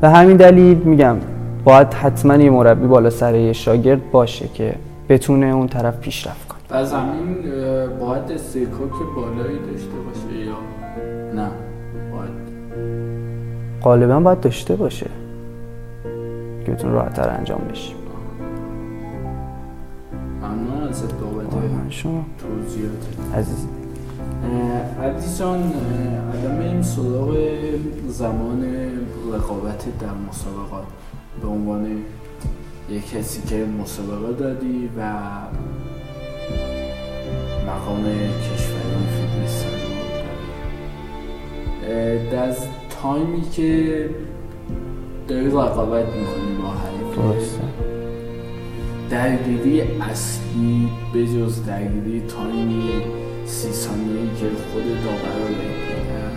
[0.02, 1.16] و همین دلیل میگم
[1.64, 4.74] باید حتما یه مربی بالا سر یه شاگرد باشه که
[5.12, 6.60] بتونه اون طرف پیشرفت کنه.
[6.70, 7.42] و زمین
[8.00, 10.56] باید استیکاک بالایی داشته باشه یا
[11.34, 11.50] نه؟
[12.12, 12.32] باید.
[13.82, 15.06] غالبا باید داشته باشه
[16.66, 17.94] که بتونه راحتتر انجام بشه.
[20.42, 22.24] ممنون از بابت شما.
[22.38, 23.36] توضیحات.
[23.36, 23.66] عزیز
[25.02, 25.72] عزیز جان
[26.32, 27.36] الان بریم سراغ
[28.08, 28.64] زمان
[29.32, 30.86] رقابت در مسابقات.
[31.42, 31.86] به عنوان
[32.92, 35.12] یک کسی که مسابقه دادی و
[37.66, 38.92] مقام کشوری
[41.82, 42.30] داری.
[42.30, 42.54] در
[43.02, 44.10] تایمی که
[45.28, 47.58] داری رقابت می‌کنی با حریف.
[49.10, 52.90] درگیری اصلی به جز درگیری تایمی
[53.44, 56.34] سی ثانیه‌ای که خود داورا بگیرن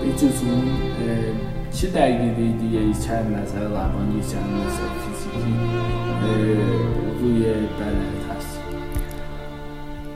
[0.00, 0.64] به جز اون
[1.72, 5.15] چه درگیری دیگه چند نظر روانی چند نظر
[7.20, 8.58] روی بدنت هست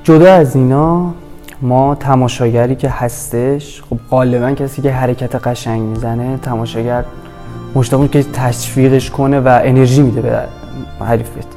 [0.04, 1.14] جدا از اینا
[1.62, 7.04] ما تماشاگری که هستش خب غالبا کسی که حرکت قشنگ می‌زنه تماشاگر
[7.74, 10.42] مشتاق که تشویقش کنه و انرژی میده به
[11.04, 11.48] حریفت.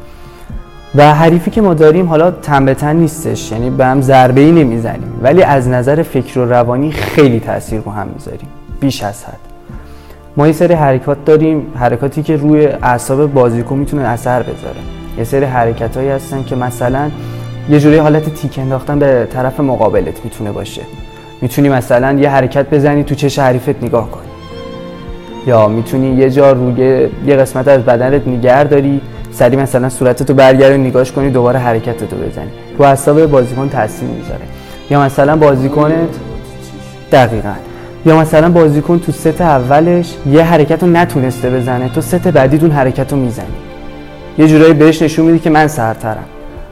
[0.96, 4.52] و حریفی که ما داریم حالا تن به تن نیستش یعنی به هم ضربه ای
[4.52, 8.48] نمی‌زنیم ولی از نظر فکر و روانی خیلی تاثیر رو هم می‌ذاریم
[8.80, 9.43] بیش از حد.
[10.38, 14.80] ما یه سری حرکات داریم حرکاتی که روی اعصاب بازیکن می‌تونه اثر بذاره.
[15.18, 17.12] یه سری حرکت هایی هستن که مثلا
[17.70, 20.82] یه جوری حالت تیک انداختن به طرف مقابلت می‌تونه باشه.
[21.42, 24.28] می‌تونی مثلا یه حرکت بزنی تو چش حریفت نگاه کنی
[25.48, 30.78] یا می‌تونی یه جا روی یه قسمت از بدنت نگه داری سری مثلا صورتتو برگردی
[30.78, 32.52] نگاش کنی دوباره حرکتتو بزنی.
[32.78, 34.46] رو حساب بازیکن تاثیر می‌ذاره.
[34.90, 36.10] یا مثلا بازیکنت
[37.12, 37.54] دقیقا.
[38.06, 42.72] یا مثلا بازیکن تو ست اولش یه حرکت رو نتونسته بزنه تو ست بعدی اون
[42.72, 43.46] حرکت رو می‌زنی.
[44.38, 46.26] یه جورایی بهش نشون میدی که من سرترم.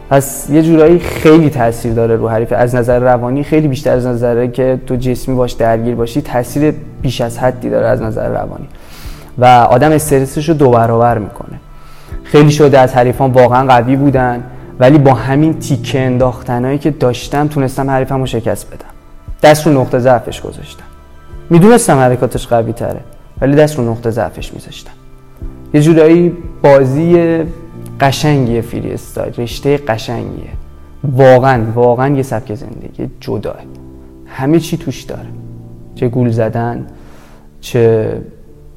[0.10, 2.52] پس یه جورایی خیلی تاثیر داره رو حریف.
[2.52, 7.22] از نظر روانی خیلی بیشتر از نظر که تو جسمی باش درگیر باشی تاثیر بیش
[7.22, 8.67] از حدی داره از نظر روانی.
[9.38, 11.60] و آدم استرسش رو دو برابر می‌کنه.
[12.24, 14.44] خیلی شده از حریفان واقعا قوی بودن
[14.80, 18.86] ولی با همین تیکه انداختنهایی که داشتم تونستم حریفمو شکست بدم.
[19.44, 20.90] دست رو نقطه ضعفش گذاشتم.
[21.52, 23.00] می‌دونستم حرکاتش قوی تره
[23.42, 24.92] ولی دست رو نقطه ضعفش میذاشتم.
[25.74, 27.40] یه جورایی بازی
[28.00, 30.50] قشنگیه فری استایل رشته قشنگیه.
[31.04, 33.56] واقعا واقعا یه سبک زندگی جداه.
[34.28, 35.28] همه چی توش داره.
[35.96, 36.88] چه گول زدن
[37.62, 38.12] چه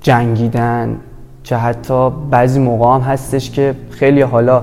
[0.01, 0.97] جنگیدن
[1.43, 4.63] چه حتی بعضی موقع هم هستش که خیلی حالا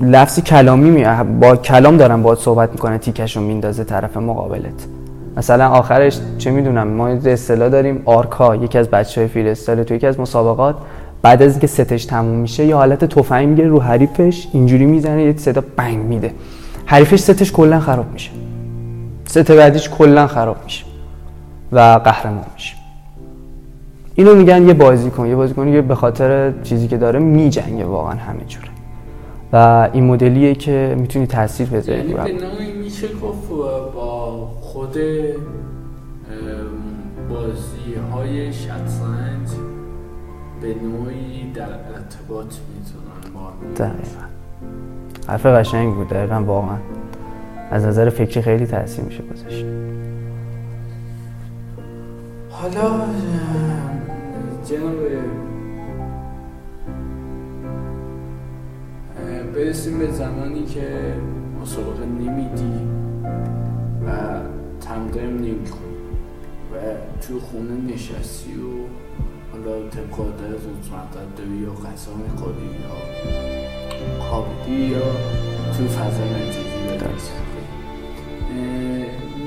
[0.00, 1.04] لفظ کلامی می
[1.40, 4.86] با کلام دارم باید صحبت می‌کنه تیکش رو میندازه طرف مقابلت.
[5.36, 10.06] مثلا آخرش چه می‌دونم ما اصطلاح داریم آرکا یکی از بچه های فیرستایل تو یکی
[10.06, 10.76] از مسابقات.
[11.22, 15.36] بعد از اینکه ستش تموم میشه یه حالت تفنگ می‌گیره رو حریفش اینجوری می‌زنه یه
[15.36, 16.30] صدا بنگ میده.
[16.86, 18.30] حریفش ستش کلا خراب میشه.
[19.24, 20.84] ست بعدیش کلا خراب میشه
[21.72, 22.74] و قهرمان میشه.
[24.14, 25.26] اینو میگن یه بازیکن.
[25.26, 28.68] یه بازیکن یه به خاطر چیزی که داره میجنگه واقعا همه جوره.
[29.52, 32.22] و این مدلیه که می‌تونی تاثیر بذاری یعنی به
[32.84, 33.48] میشه گفت
[33.94, 34.11] با
[34.92, 35.02] خود
[37.28, 39.48] بازی های شطرنج
[40.62, 44.24] به نوعی در ارتباط می‌تونن با دقیقا.
[45.28, 46.76] حرف قشنگ بود دقیقا واقعا.
[47.70, 49.64] از نظر فکری خیلی تاثیر میشه گذاشت.
[52.50, 53.04] حالا
[54.64, 54.96] جناب
[59.54, 61.14] برسیم به زمانی که
[61.62, 62.72] مسابقه نمیدی
[64.06, 64.10] و
[64.92, 65.54] تمرین نمی
[66.72, 66.74] و
[67.20, 68.86] تو خونه نشستی و
[69.52, 72.94] حالا طبق عادت روزمرت داری یا غذا می‌خوری یا
[74.20, 75.00] خوابیدی یا
[75.76, 77.32] تو فضا مجازی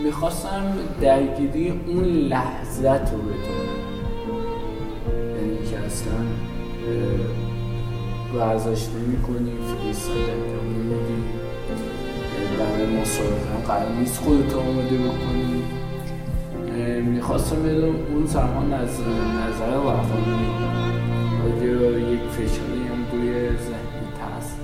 [0.04, 0.64] می‌خواستم
[1.02, 3.82] درگیری اون لحظت رو بدونم.
[5.36, 6.14] یعنی که اصلا
[8.36, 11.45] ورزش نمی کنی فریستایل انجام
[13.02, 15.64] مسابقه هم قرار نیست خودت آماده بکنی.
[17.02, 20.50] می‌خواستم بدونم اون زمان از نظر روانی
[21.46, 24.58] آیا یک فشاری هم روی ذهنی هست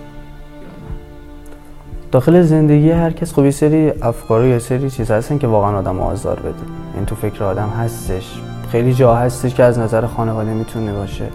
[2.12, 6.00] داخل زندگی هر کس خب یه سری افکار یه سری چیز هستن که واقعا آدم
[6.00, 6.54] آزار بده.
[6.96, 8.42] این تو فکر آدم هستش.
[8.72, 11.26] خیلی جا هستش که از نظر خانواده می‌تونه باشه.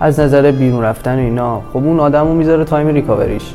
[0.00, 1.62] از نظر بیرون رفتن و اینا.
[1.72, 3.54] خب اون آدمو می‌ذاره تایم ریکاوریش.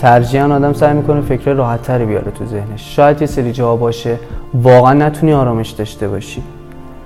[0.00, 2.96] ترجیحاً آدم سعی می‌کنه فکر راحت تری بیاره تو ذهنش.
[2.96, 4.16] شاید یه سری جا باشه
[4.54, 6.42] واقعا نتونی آرامش داشته باشی.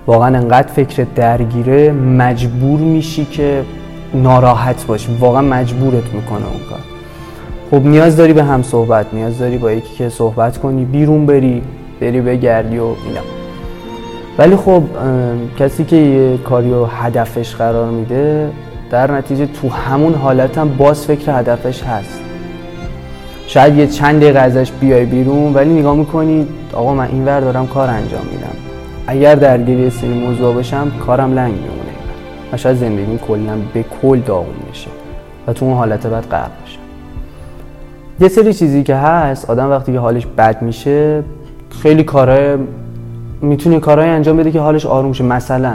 [0.07, 3.63] واقعا انقدر فکر درگیره مجبور میشی که
[4.15, 5.17] ناراحت باشی.
[5.21, 6.79] واقعا مجبورت می‌کنه اون کار.
[7.71, 11.63] خب نیاز داری به هم صحبت نیاز داری با یکی که صحبت کنی بیرون بری
[12.01, 13.21] بری بگردی و اینا.
[14.39, 14.83] ولی خب
[15.59, 18.51] کسی که یه کاری و هدفش قرار میده
[18.91, 22.21] در نتیجه تو همون حالت هم باز فکر هدفش هست.
[23.47, 27.67] شاید یه چند دقیقه ازش بیای بیرون ولی نگاه می‌کنی آقا من این ور دارم
[27.67, 28.57] کار انجام میدم.
[29.07, 31.95] اگر درگیری سری موضوع بشم کارم لنگ میمونه.
[32.53, 34.89] و شاید زندگی کلا به کل داغون میشه
[35.47, 36.79] و تو اون حالت بعد غرق بشه.
[38.21, 41.23] یه سری چیزی که هست آدم وقتی که حالش بد میشه
[41.83, 42.57] خیلی کارهای
[43.41, 45.25] می‌تونه کارهای انجام بده که حالش آروم شه.
[45.25, 45.75] مثلا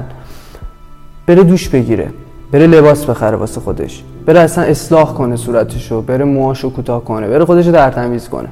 [1.28, 2.10] بره دوش بگیره
[2.52, 4.04] بره لباس بخره واسه خودش.
[4.26, 8.50] بره اصلا اصلاح کنه صورتشو بره موهاشو کوتاه کنه بره خودشو در تمیز کنه.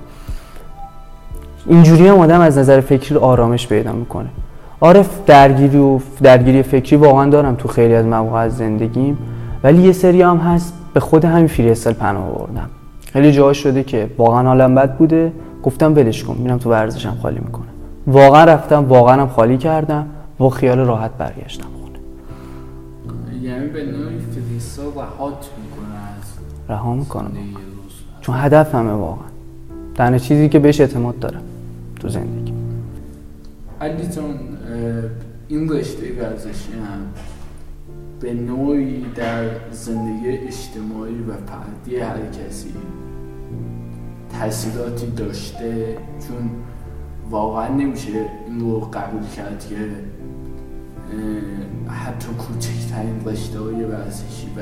[1.65, 4.27] اینجوری هم آدم از نظر فکری آرامش پیدا می‌کنه.
[4.79, 9.17] آره درگیری و درگیری فکری واقعا دارم تو خیلی از مواقع از زندگیم
[9.63, 12.69] ولی یه سری هم هست به خود همین فری استایل پناه آوردم.
[13.13, 15.31] خیلی جاها شده که واقعا حالم بد بوده
[15.63, 17.67] گفتم ولش کن میرم تو ورزشم خالی می‌کنه
[18.07, 20.05] واقعا رفتم واقعا هم خالی کردم
[20.37, 21.99] با خیال راحت برگشتم خونه.
[23.41, 24.19] یعنی به نوعی
[24.77, 27.31] فریسا رهات می‌کنه از رها می‌کنم
[28.21, 29.27] چون هدف همه واقعا.
[29.95, 31.41] تنها چیزی که بهش اعتماد دارم
[31.99, 32.53] تو زندگی.
[33.81, 34.39] علی جان
[35.47, 37.07] این رشته ورزشی هم
[38.19, 42.73] به نوعی در زندگی اجتماعی و فردی هر کسی
[44.39, 46.49] تاثیراتی داشته چون
[47.29, 48.11] واقعا نمیشه
[48.47, 49.75] این رو قبول کرد که
[51.87, 54.61] حتی کوچکترین رشته های ورزشی و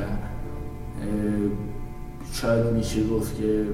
[2.33, 3.65] شاید میشه گفت که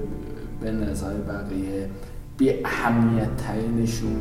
[0.61, 1.89] به نظر بقیه
[2.37, 4.17] بی اهمیت ترینشون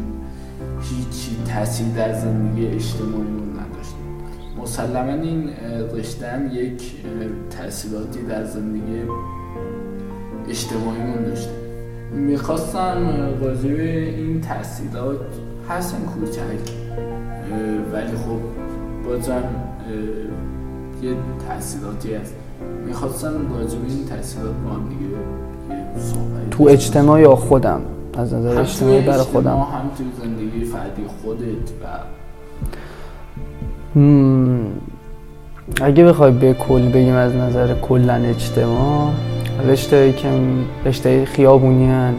[0.83, 3.95] هیچی تاثیر در زندگی اجتماعیمون نداشت.
[4.59, 5.51] مسلما این
[5.95, 6.83] رشته هم یک
[7.51, 9.03] تاثیراتی در زندگی
[10.49, 11.51] اجتماعیمون داشته.
[12.15, 13.09] می‌خواستم
[13.41, 15.21] راجع این تاثیرات
[15.69, 16.90] هستن کوچک.
[17.93, 18.41] ولی خب
[19.09, 19.43] بازم
[21.03, 21.15] یه
[21.49, 22.35] تاثیراتی هست.
[22.87, 25.07] می‌خواستم راجع این تاثیرات با هم دیگه
[26.51, 27.81] تو اجتماع یا خودم؟
[28.19, 29.51] از نظر اجتماعی برای خودم.
[29.51, 31.85] هم تو زندگی فردی خودت و
[35.85, 39.11] اگه بخوای به کل بگیم از نظر کلا اجتماع
[39.69, 40.29] رشته که
[40.85, 42.15] رشته خیابونی هن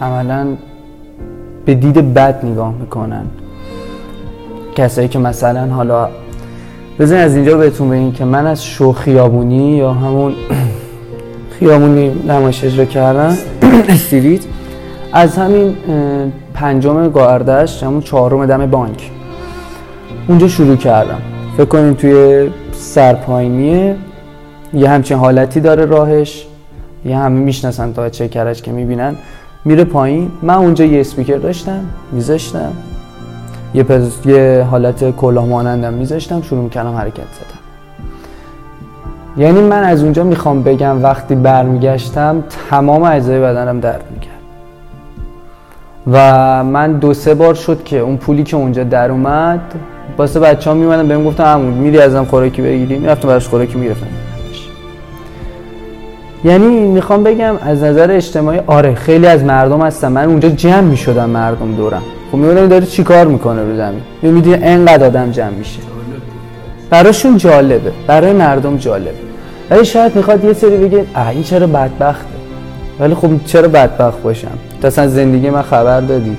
[0.00, 0.46] عملا
[1.64, 3.24] به دید بد نگاه می‌کنن.
[4.76, 6.08] کسایی که مثلا حالا
[6.98, 10.34] بزن از اینجا بهتون بگیم که من از شو خیابونی یا همون
[11.58, 13.36] خیابونی نمایش اجرا کردم
[13.88, 14.40] استریت
[15.12, 15.76] از همین
[16.54, 19.10] پنجم گاردش همون چهارم دم بانک.
[20.28, 21.18] اونجا شروع کردم.
[21.56, 23.96] فکر کنیم توی سرپاینیه
[24.74, 26.46] یه همچین حالتی داره راهش.
[27.04, 29.16] یه همه می‌شناسن تا چکرش که می‌بینن.
[29.64, 30.30] میره پایین.
[30.42, 32.72] من اونجا یه اسپیکر داشتم میذاشتم.
[33.74, 34.26] یه, پز...
[34.26, 37.62] یه حالت کلاه مانندم میذاشتم شروع می‌کردم حرکت زدم
[39.36, 44.32] یعنی من از اونجا می‌خوام بگم وقتی برمیگشتم تمام اجزای بدنم درد می‌کرد.
[46.12, 49.60] و من دو سه بار شد که اون پولی که اونجا در اومد
[50.18, 54.06] واسه بچه ها میمدن بهم گفتم همون میری ازم خوراکی بگیری؟ می‌رفتم براش خوراکی می‌گرفتم.
[56.44, 60.12] یعنی می‌خوام بگم از نظر اجتماعی آره خیلی از مردم هستن.
[60.12, 62.02] من اونجا جمع می‌شدم مردم دورم.
[62.32, 64.00] خب می‌بینم داره چیکار می‌کنه رو زمین.
[64.22, 65.80] می‌بینی انقدر آدم جمع میشه.
[66.90, 67.92] براشون جالبه.
[68.06, 69.10] برای مردم جالبه.
[69.70, 72.26] ولی شاید می‌خواد یه سری بگه اه این چرا بدبخته؟
[73.00, 74.48] ولی خب چرا بدبخت باشم؟
[74.80, 76.36] تو اصلا زندگی من خبر دادی.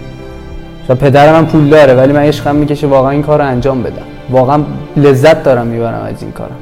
[0.87, 4.05] شاید پدرم هم پول داره ولی من عشقم می‌کشه واقعا این کار رو انجام بدم.
[4.29, 4.63] واقعا
[4.97, 6.55] لذت دارم می‌برم از این کارم.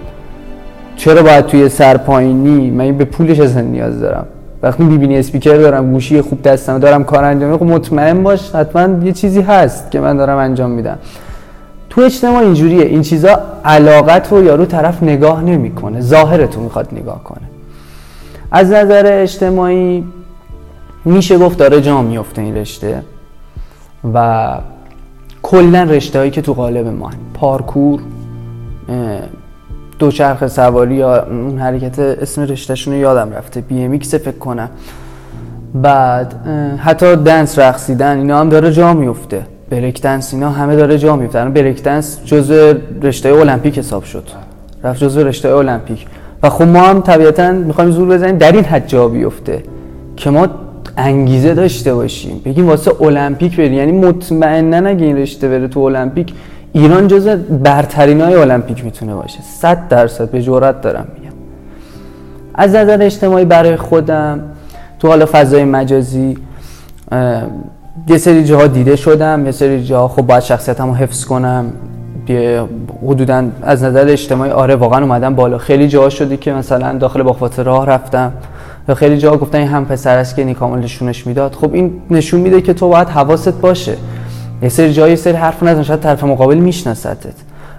[0.96, 4.26] چرا باید توی سرپایینی من به پولش اصلا نیاز دارم.
[4.64, 9.12] وقتی می‌بینی اسپیکر دارم گوشی خوب دستم دارم کار انجام خب مطمئن باش حتما یه
[9.12, 10.98] چیزی هست که من دارم انجام میدم.
[11.90, 12.86] تو اجتماع اینجوریه.
[12.86, 16.02] این چیزا علاقت رو یارو طرف نگاه نمی‌کنه.
[16.02, 17.50] ظاهر تو می‌خواد نگاه کنه.
[18.52, 20.04] از نظر اجتماعی
[21.06, 23.04] میشه گفت داره جا میفته این رشته
[24.14, 24.48] و
[25.42, 28.00] کلا رشته هایی که تو قالب ما پارکور
[30.02, 33.62] دوچرخه سواری یا اون حرکت اسم رشتهشون رو یادم رفته.
[33.62, 34.70] بی ام فکر کنم.
[35.74, 36.36] بعد
[36.78, 39.42] حتی دنس رقصیدن اینا هم داره جا میفته.
[39.70, 41.46] بریک دنس اینا همه داره جا میفته.
[41.46, 44.24] بریک دنس جزء رشته المپیک حساب شد.
[44.84, 46.06] رفت جزء رشته المپیک.
[46.44, 49.64] و خب ما هم طبیعتا می‌خوایم زور بزنیم در این حد جا بیفته
[50.18, 50.48] که ما
[50.98, 52.42] انگیزه داشته باشیم.
[52.46, 53.74] بگیم واسه المپیک بریم.
[53.74, 56.34] یعنی مطمئنا اگه این رشته بره تو المپیک
[56.74, 59.40] ایران جزء برترین های المپیک می‌تونه باشه.
[59.42, 61.34] صد درصد به جرات دارم میگم.
[62.54, 64.40] از نظر اجتماعی برای خودم
[65.00, 66.38] تو حالا فضای مجازی
[68.08, 71.66] یه سری جاها دیده شدم یه سری جاها خب باید شخصیتم رو حفظ کنم.
[73.08, 75.58] حدودا از نظر اجتماعی آره واقعا اومدم بالا.
[75.58, 78.32] خیلی جاها شدی که مثلا داخل باخوات راه رفتم.
[78.90, 81.54] یا خیلی جاها گفتن این هم پسر است که نیکامل نشونش می‌داد.
[81.54, 83.98] خب این نشون میده که تو باید حواست باشه.
[84.62, 87.34] یه سری جایی سری حرف نزن شاید طرف مقابل میشناستت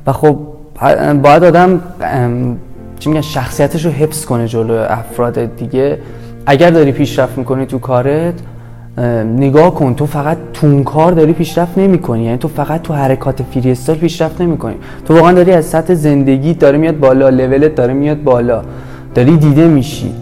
[0.07, 0.39] و خب
[1.23, 1.81] باید آدم
[2.99, 5.99] چی میگن شخصیتش رو حفظ کنه جلو افراد دیگه.
[6.47, 8.35] اگر داری پیشرفت می‌کنی تو کارت
[9.39, 12.25] نگاه کن تو فقط تون کار داری پیشرفت نمی‌کنی.
[12.25, 14.75] یعنی تو فقط تو حرکات فری استایل پیشرفت نمی‌کنی.
[15.07, 18.63] تو واقعا داری از سطح زندگی داره میاد بالا لولت داره میاد بالا.
[19.15, 20.15] داری دیده میشی.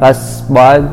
[0.00, 0.84] پس باید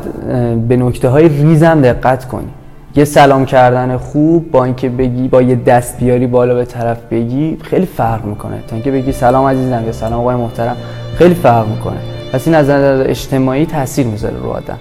[0.68, 2.48] به نکته های ریزم دقت کنی.
[2.96, 7.58] یه سلام کردن خوب با اینکه بگی با یه دست بیاری بالا به طرف بگی
[7.62, 8.62] خیلی فرق می‌کنه.
[8.68, 10.76] تا اینکه بگی سلام عزیزم یا سلام آقای محترم
[11.14, 11.98] خیلی فرق می‌کنه.
[12.32, 14.78] پس این از نظر اجتماعی تاثیر می‌ذاره رو آدم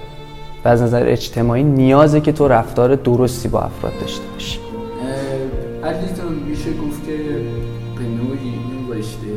[0.65, 4.59] و از نظر اجتماعی نیازه که تو رفتار درستی با افراد داشته باشی.
[5.83, 7.17] علیتون میشه گفت که
[7.97, 9.27] به نوعی این رشته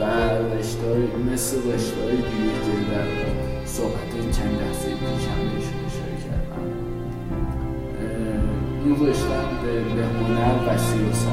[0.00, 0.04] و
[0.58, 0.86] رشته
[1.32, 2.37] مثل رشته
[8.94, 9.28] رشته
[9.96, 11.28] به هنر و سیاست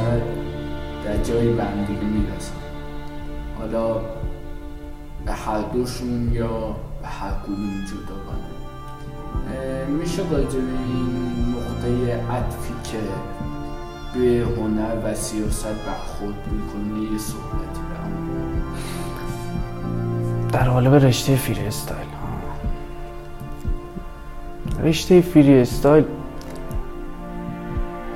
[1.05, 2.53] در جای بندگی می‌رسن.
[3.59, 3.93] حالا
[5.25, 8.55] به هر دوشون یا به هر کدوم جداگانه
[9.99, 11.87] میشه راجع این نقطه
[12.31, 12.97] عطفی که
[14.13, 17.85] به هنر و سیاست برخورد می‌کنه یه صحبتی
[20.51, 22.07] در قالب رشته فری استایل
[24.83, 26.05] رشته فری استایل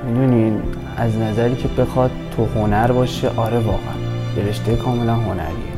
[0.06, 0.62] می‌دونین
[0.96, 3.96] از نظری که بخواد تو هنر باشه آره واقعا.
[4.36, 5.70] یه رشته کاملا هنریه.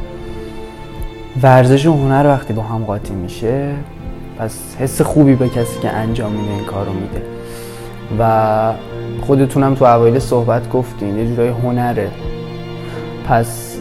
[1.43, 3.75] ورزش و هنر وقتی با هم قاطی میشه
[4.39, 7.23] پس حس خوبی به کسی که انجام میده این کار رو میده.
[8.19, 8.73] و
[9.27, 12.11] خودتونم تو اوایل صحبت گفتین یه جورای هنره.
[13.29, 13.77] پس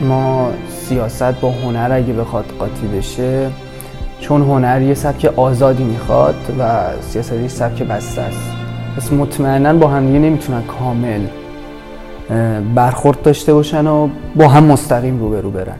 [0.00, 3.50] ما سیاست با هنر اگه بخواد قاطی بشه
[4.20, 8.63] چون هنر یه سبک آزادی می‌خواد و سیاست یه سبک بسته است.
[8.96, 11.20] پس مطمئنا با هم دیگه نمی‌تونن کامل
[12.74, 15.76] برخورد داشته باشن و با هم مستقیم روبرو برن.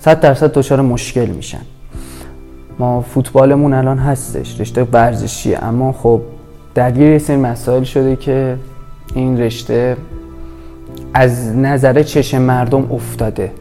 [0.00, 1.60] صد درصد دچار مشکل میشن.
[2.78, 6.20] ما فوتبالمون الان هستش رشته ورزشیه اما خب
[6.74, 8.56] درگیر یه سری مسائل شده که
[9.14, 9.96] این رشته
[11.14, 13.52] از نظر چشم مردم افتاده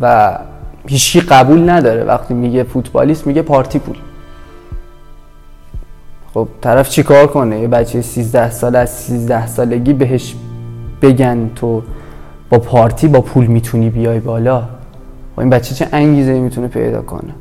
[0.00, 0.38] و
[0.86, 2.04] هیچی قبول نداره.
[2.04, 3.96] وقتی میگه فوتبالیست میگه پارتی پول.
[6.34, 10.34] خب طرف چیکار کنه؟ یه بچه 13 سال از 13 سالگی بهش
[11.02, 11.82] بگن تو
[12.50, 14.58] با پارتی با پول می‌تونی بیای بالا.
[14.58, 14.62] و
[15.34, 17.34] خب این بچه چه انگیزه می‌تونه پیدا کنه؟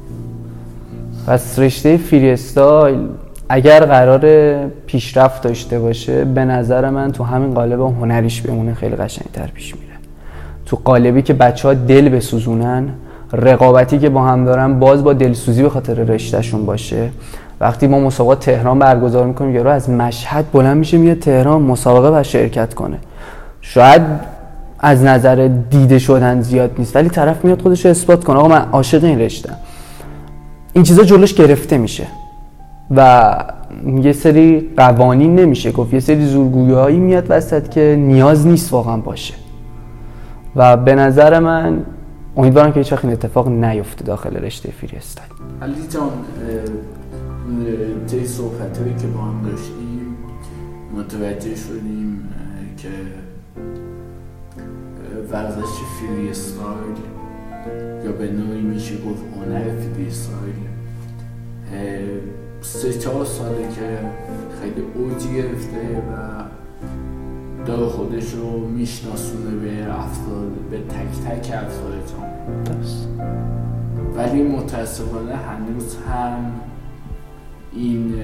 [1.28, 3.08] پس رشته فری استایل
[3.50, 4.22] اگر قرار
[4.86, 9.94] پیشرفت داشته باشه به نظر من تو همین قالب هنریش بمونه خیلی قشنگتر پیش میره.
[10.66, 12.90] تو قالبی که بچه ها دل بسوزونن
[13.34, 17.10] رقابتی که با هم دارن باز با دلسوزی به خاطر رشتهشون باشه.
[17.64, 22.24] وقتی ما مسابقات تهران برگزار می‌کنیم یارو از مشهد بلند میشه میاد تهران مسابقه و
[22.24, 22.98] شرکت کنه.
[23.62, 24.02] شاید
[24.80, 28.38] از نظر دیده شدن زیاد نیست ولی طرف میاد خودش رو اثبات کنه.
[28.38, 29.50] آقا من عاشق این رشته
[30.74, 32.08] این چیزا جلوش گرفته میشه
[32.92, 33.36] و
[34.02, 35.94] یه سری قوانین نمیشه گفت.
[35.94, 39.34] یه سری زورگویایی میاد وسط که نیاز نیست واقعا باشه.
[40.56, 41.80] و به نظر من
[42.38, 45.30] امیدوارم که هیچ این اتفاق نیفته داخل رشته فری استایل.
[45.62, 46.10] علی جان
[48.08, 50.18] طی صحبت هایی که با هم داشتیم
[50.98, 52.30] متوجه شدیم
[52.78, 52.90] که
[55.32, 56.98] ورزش فری استایل
[58.06, 60.56] یا به نوعی میشه گفت هنر فری استایل
[62.62, 64.00] سه چهار ساله که
[64.62, 66.44] خیلی اوجی گرفته و
[67.66, 72.12] داره خودش رو میشناسونه به افراد به تک تک افراد
[74.16, 76.52] ولی متاسفانه هنوز هم
[77.76, 78.16] این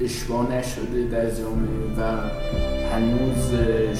[0.00, 2.00] اشباه نشده در جامعه و
[2.92, 3.50] هنوز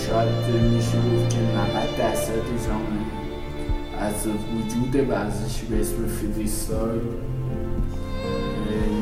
[0.08, 2.32] شاید میشه بود که 90 درصد
[2.66, 3.06] جامعه
[3.98, 7.00] از وجود ورزشی به اسم فریستایل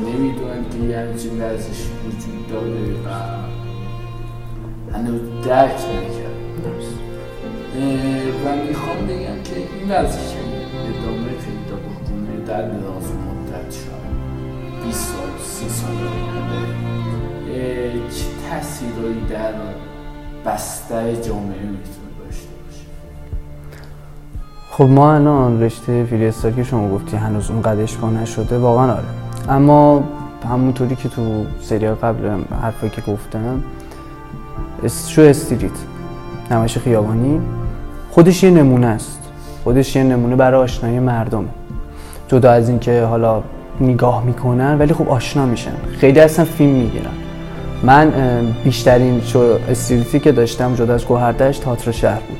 [0.05, 3.07] نمی‌دونن که یه همچین ورزشی وجود داره و
[4.93, 6.35] هنوز درک نکرد
[8.45, 10.35] و می‌خوام بگم که این ورزش
[10.87, 13.94] ادامه پیدا بکنه در دراز مدت شاید.
[14.85, 15.89] 20 سال 30 سال
[18.09, 19.53] چه تاثیرهایی در
[20.45, 22.85] بستر جامعه می‌تونه داشته باشه؟
[24.71, 29.03] خب ما الان رشته فریستایل که شما گفتی هنوز اون قدش با نشده واقعا آره.
[29.49, 30.03] اما
[30.49, 32.29] همونطوری که تو سری قبل
[32.61, 33.63] حرفایی که گفتم
[35.07, 35.71] شو استریت
[36.51, 37.41] نمایش خیابانی
[38.11, 39.19] خودش یه نمونه است.
[39.63, 41.45] خودش یه نمونه برای آشنایی مردم
[42.27, 43.43] جدا از اینکه حالا
[43.81, 45.71] نگاه می‌کنن ولی خب آشنا میشن.
[45.99, 47.11] خیلی اصلا فیلم می‌گیرن.
[47.83, 48.11] من
[48.63, 52.39] بیشترین شو استریتی که داشتم جدا از گوهردشت تئاتر شهر بود.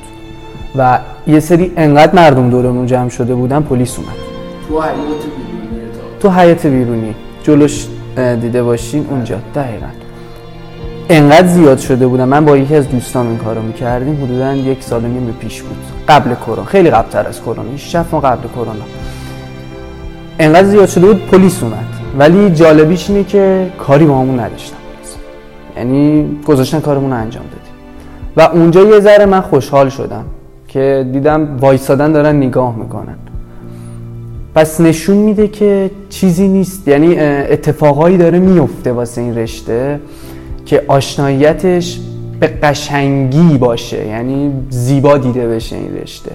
[0.76, 4.08] و یه سری انقدر مردم دورمون جمع شده بودن پلیس اومد.
[4.68, 7.14] تو حیات بیرونی تو حیات بیرونی.
[7.42, 7.86] جلوش
[8.40, 9.36] دیده باشین اونجا.
[9.54, 9.86] دقیقا.
[11.08, 14.24] انقدر زیاد شده بودم من با یکی از دوستان این کارو می‌کردیم.
[14.24, 15.76] حدودا یک سال و نیم پیش بود.
[16.08, 16.64] قبل کرونا.
[16.64, 17.76] خیلی قبل تر از کرونا.
[17.76, 18.84] 6 ماه قبل کرونا.
[20.38, 21.86] انقدر زیاد شده بود پلیس اومد.
[22.18, 24.76] ولی جالبیش اینه که کاری با همون نداشتم.
[25.76, 27.74] یعنی گذاشتن کارمون رو انجام دادیم.
[28.36, 30.24] و اونجا یه ذره من خوشحال شدم
[30.68, 33.16] که دیدم وایسادن دارن نگاه می‌کنن.
[34.54, 36.88] پس نشون میده که چیزی نیست.
[36.88, 40.00] یعنی اتفاقایی داره میفته واسه این رشته
[40.66, 42.00] که آشناییتش
[42.40, 44.06] به قشنگی باشه.
[44.06, 46.30] یعنی زیبا دیده بشه این رشته.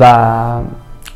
[0.00, 0.14] و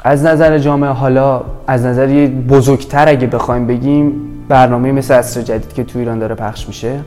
[0.04, 4.12] از نظر جامعه حالا از نظر بزرگتر اگه بخوایم بگیم
[4.48, 7.00] برنامه مثل اصر جدید که تو ایران داره پخش میشه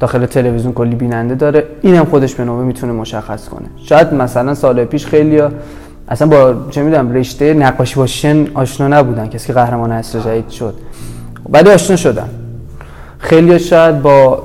[0.00, 1.64] داخل تلویزیون کلی بیننده داره.
[1.82, 3.68] اینم خودش به نوبه می‌تونه مشخص کنه.
[3.76, 5.42] شاید مثلا سال پیش خیلی
[6.08, 10.74] اصلا با چه می‌دونم رشته نقاشی باشن آشنا نبودن کسی که قهرمان اصر جدید شد.
[11.48, 12.28] ولی آشنا شدن.
[13.18, 14.42] خیلی شاید با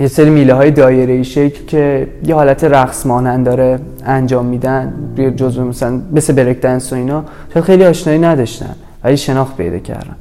[0.00, 4.92] یه سری میله های دایره شکل که یه حالت رقص مانند داره انجام میدن
[5.36, 7.24] جزو مثلا مثل بریک دنس و اینا
[7.54, 8.74] شاید خیلی آشنایی نداشتن
[9.04, 10.16] ولی شناخت پیدا کردن.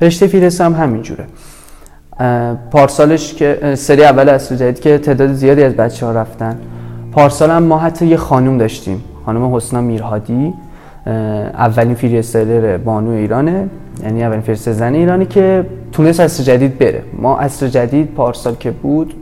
[0.00, 1.24] فرشته فیرس هم همینجوره.
[2.70, 6.58] پارسالش که سری اول از جدید که تعداد زیادی از بچه ها رفتن.
[7.12, 10.54] پارسال هم ما حتی یه خانوم داشتیم خانم حسنا میرهادی.
[11.06, 13.68] اولین فری استایلر بانو ایرانه.
[14.04, 17.02] یعنی اولین فری زن ایرانی که تونست اصر جدید بره.
[17.18, 19.14] ما اصر جدید پارسال که بود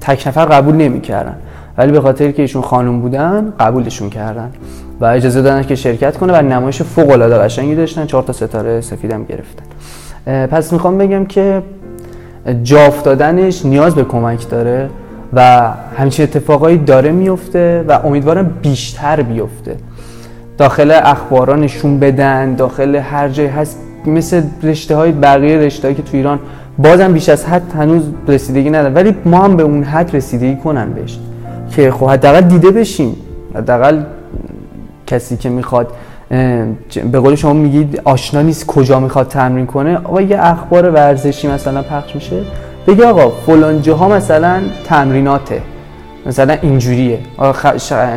[0.00, 1.36] تک نفر قبول نمی‌کردن.
[1.78, 4.50] ولی به خاطر که ایشون خانم بودن قبولشون کردن.
[5.00, 8.06] و اجازه دادن که شرکت کنه و نمایش فوق العاده قشنگی داشتن.
[8.06, 9.64] چهار تا ستاره سفیدم گرفتن.
[10.46, 11.62] پس می‌خوام بگم که
[12.62, 14.90] جا افتادنش نیاز به کمک داره
[15.32, 19.76] و همچین اتفاقایی داره میفته و امیدوارم بیشتر بیفته.
[20.58, 26.16] داخل اخبارا نشون بدن داخل هر جای هست مثل رشته های بقیه رشته که تو
[26.16, 26.38] ایران
[26.78, 28.94] بازم بیش از حد هنوز رسیدگی ندارن.
[28.94, 31.18] ولی ما هم به اون حد رسیدگی کنن بهش.
[31.70, 33.16] که خب حداقل دیده بشیم
[33.54, 34.02] حداقل
[35.06, 35.88] کسی که می‌خواد
[37.12, 39.96] به قول شما میگید آشنا نیست کجا می‌خواد تمرین کنه.
[39.96, 42.42] آقا یه اخبار ورزشی مثلا پخش میشه.
[42.86, 45.62] بگه آقا فلان جاها مثلا تمریناته.
[46.26, 47.18] مثلا اینجوریه.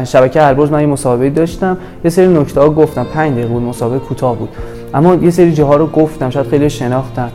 [0.03, 1.77] شبکه هر روز من یه مسابقه داشتم.
[2.03, 3.03] یه سری نکته ها گفتم.
[3.03, 4.49] 5 دقیقه بود مسابقه کوتاه بود.
[4.93, 7.29] اما یه سری جاها رو گفتم شاید خیلی شناختن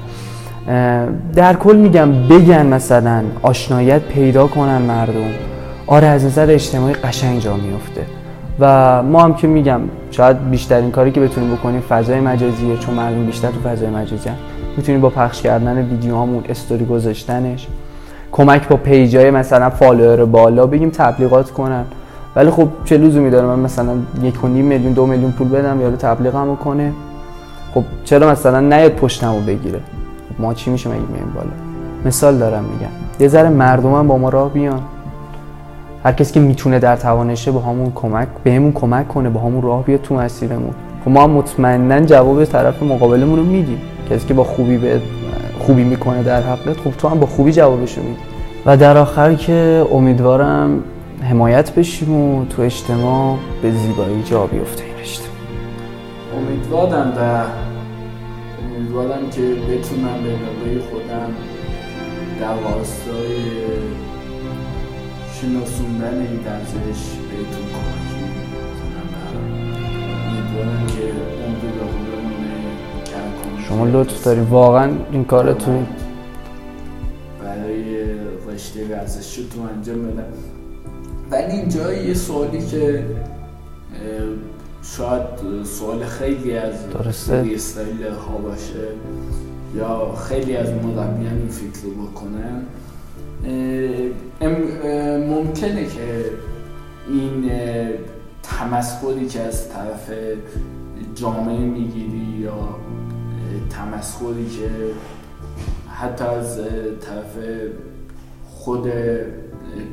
[1.34, 5.30] در کل میگم بگن مثلا آشنایت پیدا کنن مردم.
[5.86, 8.00] آره از نظر اجتماعی قشنگ جا میفته.
[8.60, 13.26] و ما هم که میگم شاید بیشترین کاری که بتونیم بکنیم فضای مجازیه چون مردم
[13.26, 14.34] بیشتر تو فضای مجازی هم.
[14.76, 17.66] می‌تونیم با پخش کردن ویدیوهامون استوری گذاشتنش.
[18.32, 21.84] کمک با پیجای مثلا فالوور بالا بگیم تبلیغات کنن.
[22.36, 25.80] ولی خب چه لزومی داره من مثلا یک و نیم میلیون دو میلیون پول بدم
[25.80, 26.92] یارو تبلیغمو کنه؟
[27.74, 29.78] خب چرا مثلا نیاد پشتمو بگیره؟
[30.28, 31.50] خب ما چی میشه مگه میایم بالا؟
[32.04, 32.92] مثال دارم میگم.
[33.20, 34.80] یه ذره مردم هم با ما راه بیان.
[36.04, 39.84] هر کسی که می‌تونه در توانشه با همون کمک بهمون کمک کنه با همون راه
[39.84, 40.74] بیاد تو مسیرمون.
[41.04, 43.78] خب ما هم مطمئنا جواب طرف مقابلمون رو میدیم.
[44.10, 45.00] کسی که با خوبی به
[45.58, 48.20] خوبی می‌کنه در حقیقت خب تو هم با خوبی جوابشو میدی.
[48.66, 50.84] و در آخر که امیدوارم
[51.22, 55.28] حمایت بشیم و تو اجتماع به زیبایی جا بیفته این رشته.
[56.36, 57.44] امیدوارم و
[58.76, 61.30] امیدوارم که بتونم به نوبه خودم
[62.40, 63.36] در راستای
[65.34, 67.00] شناسوندن این ورزش
[67.30, 68.32] بهتون کمک کنم.
[70.28, 71.41] امیدوارم که
[73.68, 75.82] شما لطف داری واقعا این کار تو
[77.44, 78.04] برای
[78.48, 80.24] رشته ورزش رو تو انجام بدم
[81.30, 83.04] ولی اینجا یه سوالی که
[84.82, 85.22] شاید
[85.64, 87.44] سوال خیلی از درسته.
[87.54, 88.88] استایل ها باشه
[89.76, 92.62] یا خیلی از مربیان این فکر رو بکنن.
[95.28, 96.24] ممکنه که
[97.08, 97.50] این
[98.42, 100.10] تمسخری که از طرف
[101.14, 102.54] جامعه می‌گیری یا
[103.72, 104.68] تمسخری که
[105.94, 106.56] حتی از
[107.00, 107.44] طرف
[108.48, 108.88] خود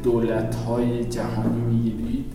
[0.03, 2.25] دولت های جهانی می‌گیرید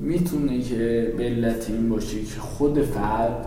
[0.00, 3.46] می‌تونه که به علت این باشه که خود فرد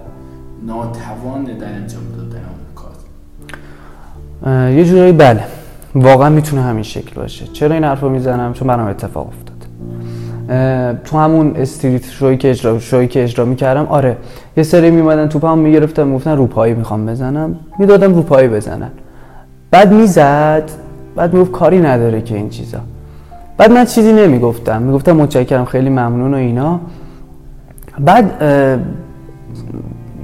[0.65, 2.95] ناتوان در انجام دادن اون کار.
[4.71, 5.43] یه جورایی بله
[5.95, 7.47] واقعا می‌تونه همین شکل باشه.
[7.47, 9.44] چرا این حرف رو می‌زنم؟ چون برام اتفاق افتاد.
[11.03, 14.17] تو همون استریت شوی که اجرا شوی که اجرا می‌کردم آره.
[14.57, 17.55] یه سری میمدن توپم می‌گرفتم می‌گفتن روپایی می‌خوام بزنم.
[17.79, 18.91] می‌دادم روپایی بزنن.
[19.71, 20.71] بعد می‌زد
[21.15, 22.79] بعد می‌گفت کاری نداره که این چیزا.
[23.57, 24.81] بعد من چیزی نمی‌گفتم.
[24.81, 26.79] می‌گفتم متشکرم خیلی ممنون و اینا.
[27.99, 28.43] بعد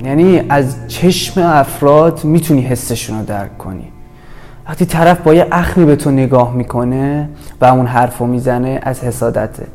[0.06, 3.88] یعنی از چشم افراد می‌تونی حسشون رو درک کنی.
[4.70, 7.30] وقتی طرف با یه اخمی به تو نگاه می‌کنه
[7.62, 9.68] و اون حرف رو می‌زنه از حسادته.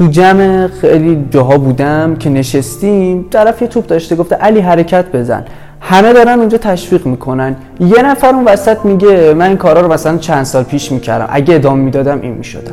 [0.00, 5.44] تو جمع خیلی جاها بودم که نشستیم طرف یه توپ داشته گفته علی حرکت بزن.
[5.80, 7.56] همه دارن اونجا تشویق می‌کنن.
[7.80, 11.28] یه نفر اون وسط میگه من این کارا رو مثلا چند سال پیش می‌کردم.
[11.30, 12.72] اگه ادامه می‌دادم این می‌شدم.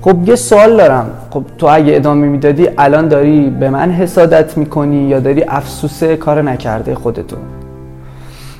[0.00, 1.10] خب یه سوال دارم.
[1.30, 6.42] خب تو اگه ادامه می‌دادی الان داری به من حسادت می‌کنی یا داری افسوس کار
[6.42, 7.36] نکرده خودتو؟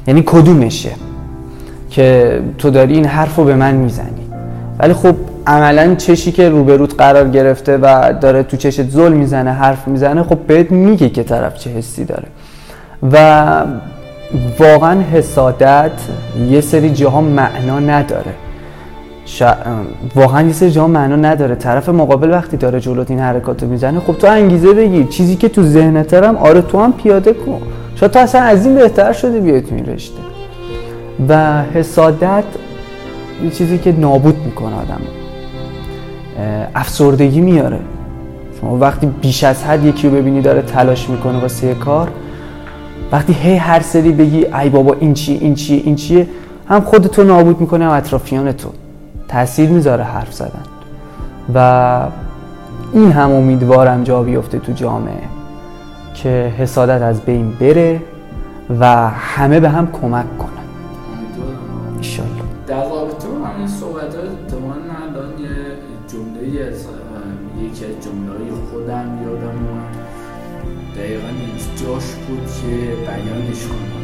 [0.06, 0.90] یعنی کدومشه
[1.90, 4.26] که تو داری این حرف رو به من می‌زنی؟
[4.78, 5.14] ولی خب
[5.46, 10.38] عملا چشی که روبروت قرار گرفته و داره تو چشت ظلم می‌زنه حرف می‌زنه خب
[10.38, 12.28] بهت میگه که طرف چه حسی داره.
[13.12, 13.64] و
[14.58, 15.90] واقعا حسادت
[16.48, 18.32] یه سری جاها معنا نداره.
[20.14, 21.54] واقعا یه سری جاها معنا نداره.
[21.54, 25.06] طرف مقابل وقتی داره جلوت این حرکات رو می‌زنه خب تو انگیزه بگیر.
[25.06, 27.62] چیزی که تو ذهنت هم آره تو هم پیاده کن.
[27.94, 29.86] شاید تو اصلا از این بهتر شده بیای تو این
[31.28, 32.44] و حسادت
[33.44, 35.00] یه چیزی که نابود می‌کنه آدم.
[36.74, 37.78] افسردگی میاره.
[38.60, 42.08] شما وقتی بیش از حد یکی رو ببینی داره تلاش می‌کنه واسه کار
[43.12, 46.28] وقتی هی هر سری بگی ای بابا این چیه این چیه این چیه
[46.68, 48.68] هم خودتو نابود می‌کنه هم اطرافیان تو
[49.28, 50.62] تاثیر می‌ذاره حرف زدن.
[51.54, 52.00] و
[52.92, 55.22] این هم امیدوارم جا بیفته تو جامعه
[56.14, 58.00] که حسادت از بین بره
[58.80, 60.45] و همه به هم کمک کنن.
[72.66, 73.96] که بیانش کنم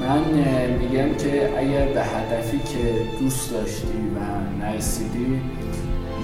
[0.00, 0.22] من
[0.68, 4.18] میگم که اگر به هدفی که دوست داشتی و
[4.64, 5.40] نرسیدی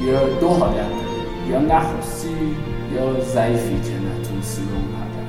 [0.06, 0.90] یا دو حالت
[1.50, 2.56] یا نخواستی
[2.94, 5.24] یا ضعیفی که نتونستی به اون هدف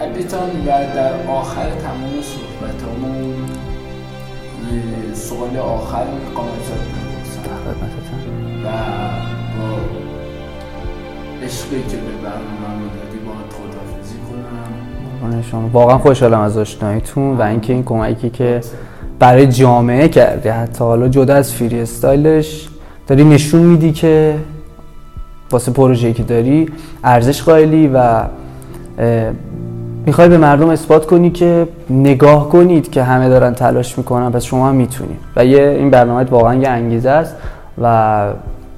[0.00, 3.48] ادیتان و در آخر تمام صحبت همون
[5.14, 6.04] سوال آخر
[6.34, 6.84] قامتات
[7.36, 7.50] بپرسم
[8.64, 8.68] و
[9.58, 9.78] با
[11.46, 13.09] عشقی که به برنامه
[15.30, 18.60] کنم شما واقعا خوشحالم از آشناییتون و اینکه این کمکی که
[19.18, 20.48] برای جامعه کردی.
[20.48, 22.68] حتی حالا جدا از فری استایلش
[23.06, 24.34] داری نشون میدی که
[25.50, 26.68] واسه پروژه‌ای که داری
[27.04, 28.22] ارزش قائلی و
[30.06, 34.30] می‌خوای به مردم اثبات کنی که نگاه کنید که همه دارن تلاش می‌کنن.
[34.30, 35.18] پس شما هم می‌تونید.
[35.36, 37.36] و یه این برنامه واقعا یه انگیزه است
[37.82, 38.24] و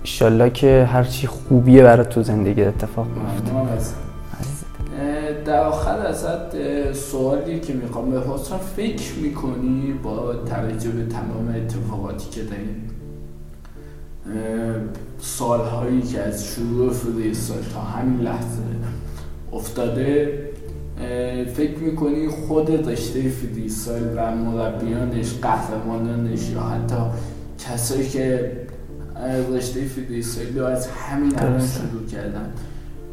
[0.03, 4.02] ایشالله که هرچی خوبیه برای تو زندگی اتفاق میفته
[5.45, 8.57] در آخر ازت سوالی که می‌خوام بپرسم.
[8.57, 12.77] فکر می‌کنی با توجه به تمام اتفاقاتی که در این
[15.21, 18.63] سالهایی که از شروع فریستایل تا همین لحظه
[19.53, 20.39] افتاده
[21.55, 26.97] فکر می‌کنی خود رشته فریستایل و مربیانش قهرمانانش یا حتی
[27.59, 28.53] کسایی که
[29.53, 32.53] رشته فریستایل رو از همین الان شروع کردن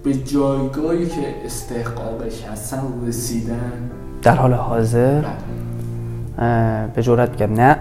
[0.03, 3.89] به جایگاهی که استحقاقش هستن رسیدن.
[4.21, 5.23] در حال حاضر؟
[6.95, 7.53] به جورت میگم.
[7.53, 7.77] نه.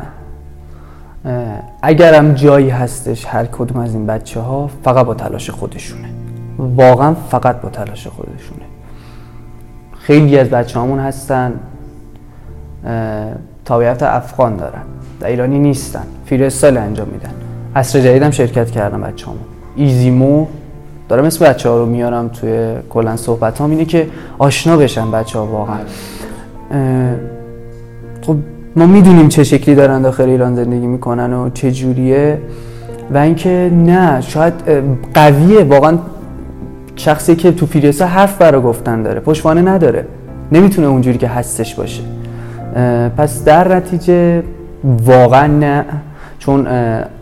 [1.83, 6.09] اگرم جایی هستش هر کدوم از این بچه ها فقط با تلاش خودشونه.
[6.59, 8.65] واقعا فقط با تلاش خودشونه.
[9.99, 11.53] خیلی از بچه همون هستن
[13.65, 14.83] تابعیت افغان دارن.
[15.21, 16.05] در ایرانی نیستن.
[16.27, 17.33] فیرستال انجام میدن.
[17.77, 19.39] عصر جدیدم شرکت کردم بچه همون
[19.77, 20.47] ایزیمو
[21.09, 24.07] دارم اسم بچه ها رو میارم توی کلن صحبت هم اینه که
[24.39, 25.79] آشنا بشن بچه ها واقعا
[28.23, 28.37] خب
[28.77, 32.39] ما می‌دونیم چه شکلی دارن داخل ایران زندگی می‌کنن و چه جوریه
[33.11, 34.55] و اینکه نه شاید
[35.15, 35.65] قویه.
[35.65, 35.99] واقعا
[36.97, 40.07] شخصی که تو فیریسا حرف برا گفتن داره پشوانه نداره.
[40.53, 42.03] نمی‌تونه اونجوری که هستش باشه.
[43.17, 44.43] پس در نتیجه
[45.07, 45.85] واقعا نه.
[46.39, 46.67] چون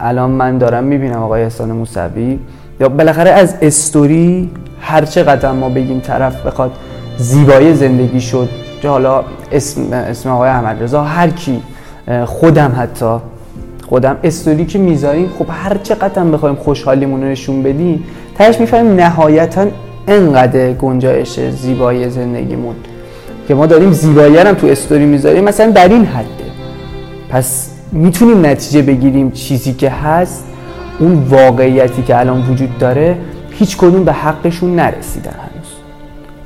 [0.00, 2.38] الان من دارم می‌بینم آقای احسان موسوی
[2.80, 4.50] یا بالاخره از استوری
[4.80, 6.72] هر چقدر ما بگیم طرف بخواد
[7.18, 8.48] زیبایی زندگی شد
[8.84, 11.62] حالا اسم اسم آقای احمد رضا هر کی
[12.26, 13.16] خودم حتی
[13.88, 18.04] خودم استوری که می‌ذاریم خب هر چقدر هم بخوایم خوشحالیمون رو نشون بدیم
[18.38, 19.66] تاش می‌فهمیم نهایتا
[20.08, 22.74] انقدر گنجایش زیبایی زندگیمون
[23.48, 26.26] که ما داریم زیبایی هم تو استوری می‌ذاریم مثلا در این حده
[27.30, 30.44] پس می‌تونیم نتیجه بگیریم چیزی که هست
[30.98, 33.18] اون واقعیتی که الان وجود داره
[33.50, 35.72] هیچ کدوم به حقشون نرسیدن هنوز.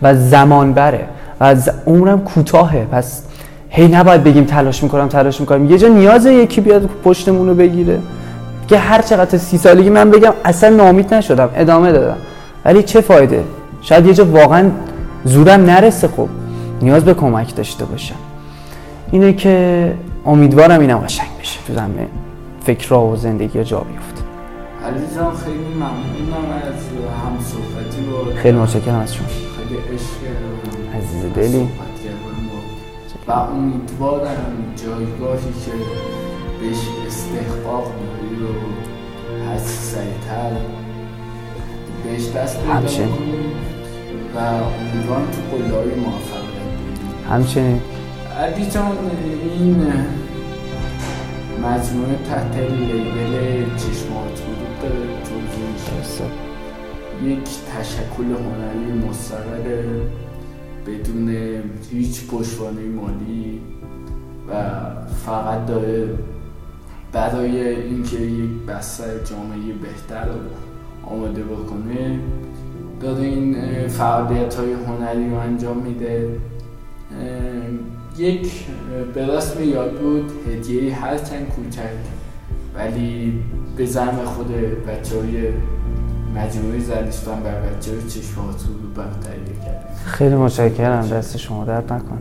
[0.02, 1.04] و زمان بره.
[1.40, 2.86] و از عمرم کوتاهه.
[2.92, 3.22] پس
[3.68, 5.70] هی نباید بگیم تلاش می‌کنم تلاش می‌کنم.
[5.70, 7.98] یه جا نیازه یکی بیاد پشتمون رو بگیره.
[8.68, 11.48] که هر چقدر سی سالگی من بگم اصلا نامید نشدم.
[11.56, 12.16] ادامه دادم.
[12.64, 13.44] ولی چه فایده؟
[13.82, 14.70] شاید یه جا واقعا
[15.24, 16.08] زورم نرسه.
[16.08, 16.28] خب
[16.82, 18.14] نیاز به کمک داشته باشم.
[19.10, 19.92] اینه که
[20.26, 21.58] امیدوارم اینم قشنگ بشه.
[21.66, 22.08] تو زمین
[22.64, 24.19] فکر و زندگی جا بیفته.
[25.14, 26.74] جان خیلی ممنونم از
[27.24, 29.26] هم صحبتی خیلی متشکرم از شما.
[29.26, 30.20] خیلی عشق
[30.96, 31.68] عزیز دلی.
[33.28, 35.72] و امیدوارم جایگاهی که
[36.60, 38.54] بهش استحقاق داری رو
[39.50, 40.56] هست سریعتر
[42.04, 43.08] بهش دست همچنین.
[44.34, 47.80] و امیدوارم تو قله های موفقیت همچنین.
[48.38, 48.96] علی جان
[49.58, 49.92] این
[51.62, 54.29] مجموعه تحت لیبل چشمات بود
[54.82, 55.70] داره توضیح
[57.24, 60.00] یک تشکل هنری مستقل
[60.86, 61.36] بدون
[61.90, 63.60] هیچ پشتوانه مالی
[64.48, 64.62] و
[65.26, 66.08] فقط داره
[67.12, 70.40] برای اینکه یک بستر جامعه بهتر رو
[71.06, 72.18] آماده بکنه
[73.00, 73.56] داره این
[73.88, 76.28] فعالیت های هنری رو انجام میده.
[78.18, 78.50] یک
[79.14, 82.19] به رسم یاد بود هدیه هرچند کوچک.
[82.74, 83.42] ولی
[83.76, 84.48] به زم خود
[84.86, 85.48] بچه های
[86.34, 91.92] مجموعه زدیستان بر بچه های چشمات رو بر تهیه کرد خیلی متشکرم دست شما درد
[91.92, 92.18] نکن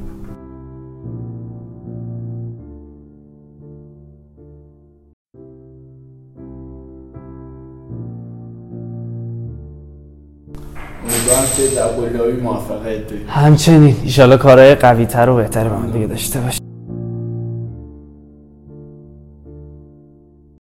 [11.04, 13.95] امیدوارم که در موفقیت همچنین.
[14.04, 16.69] ایشالا کارهای قوی تر و بهتر به من دیگه داشته باشه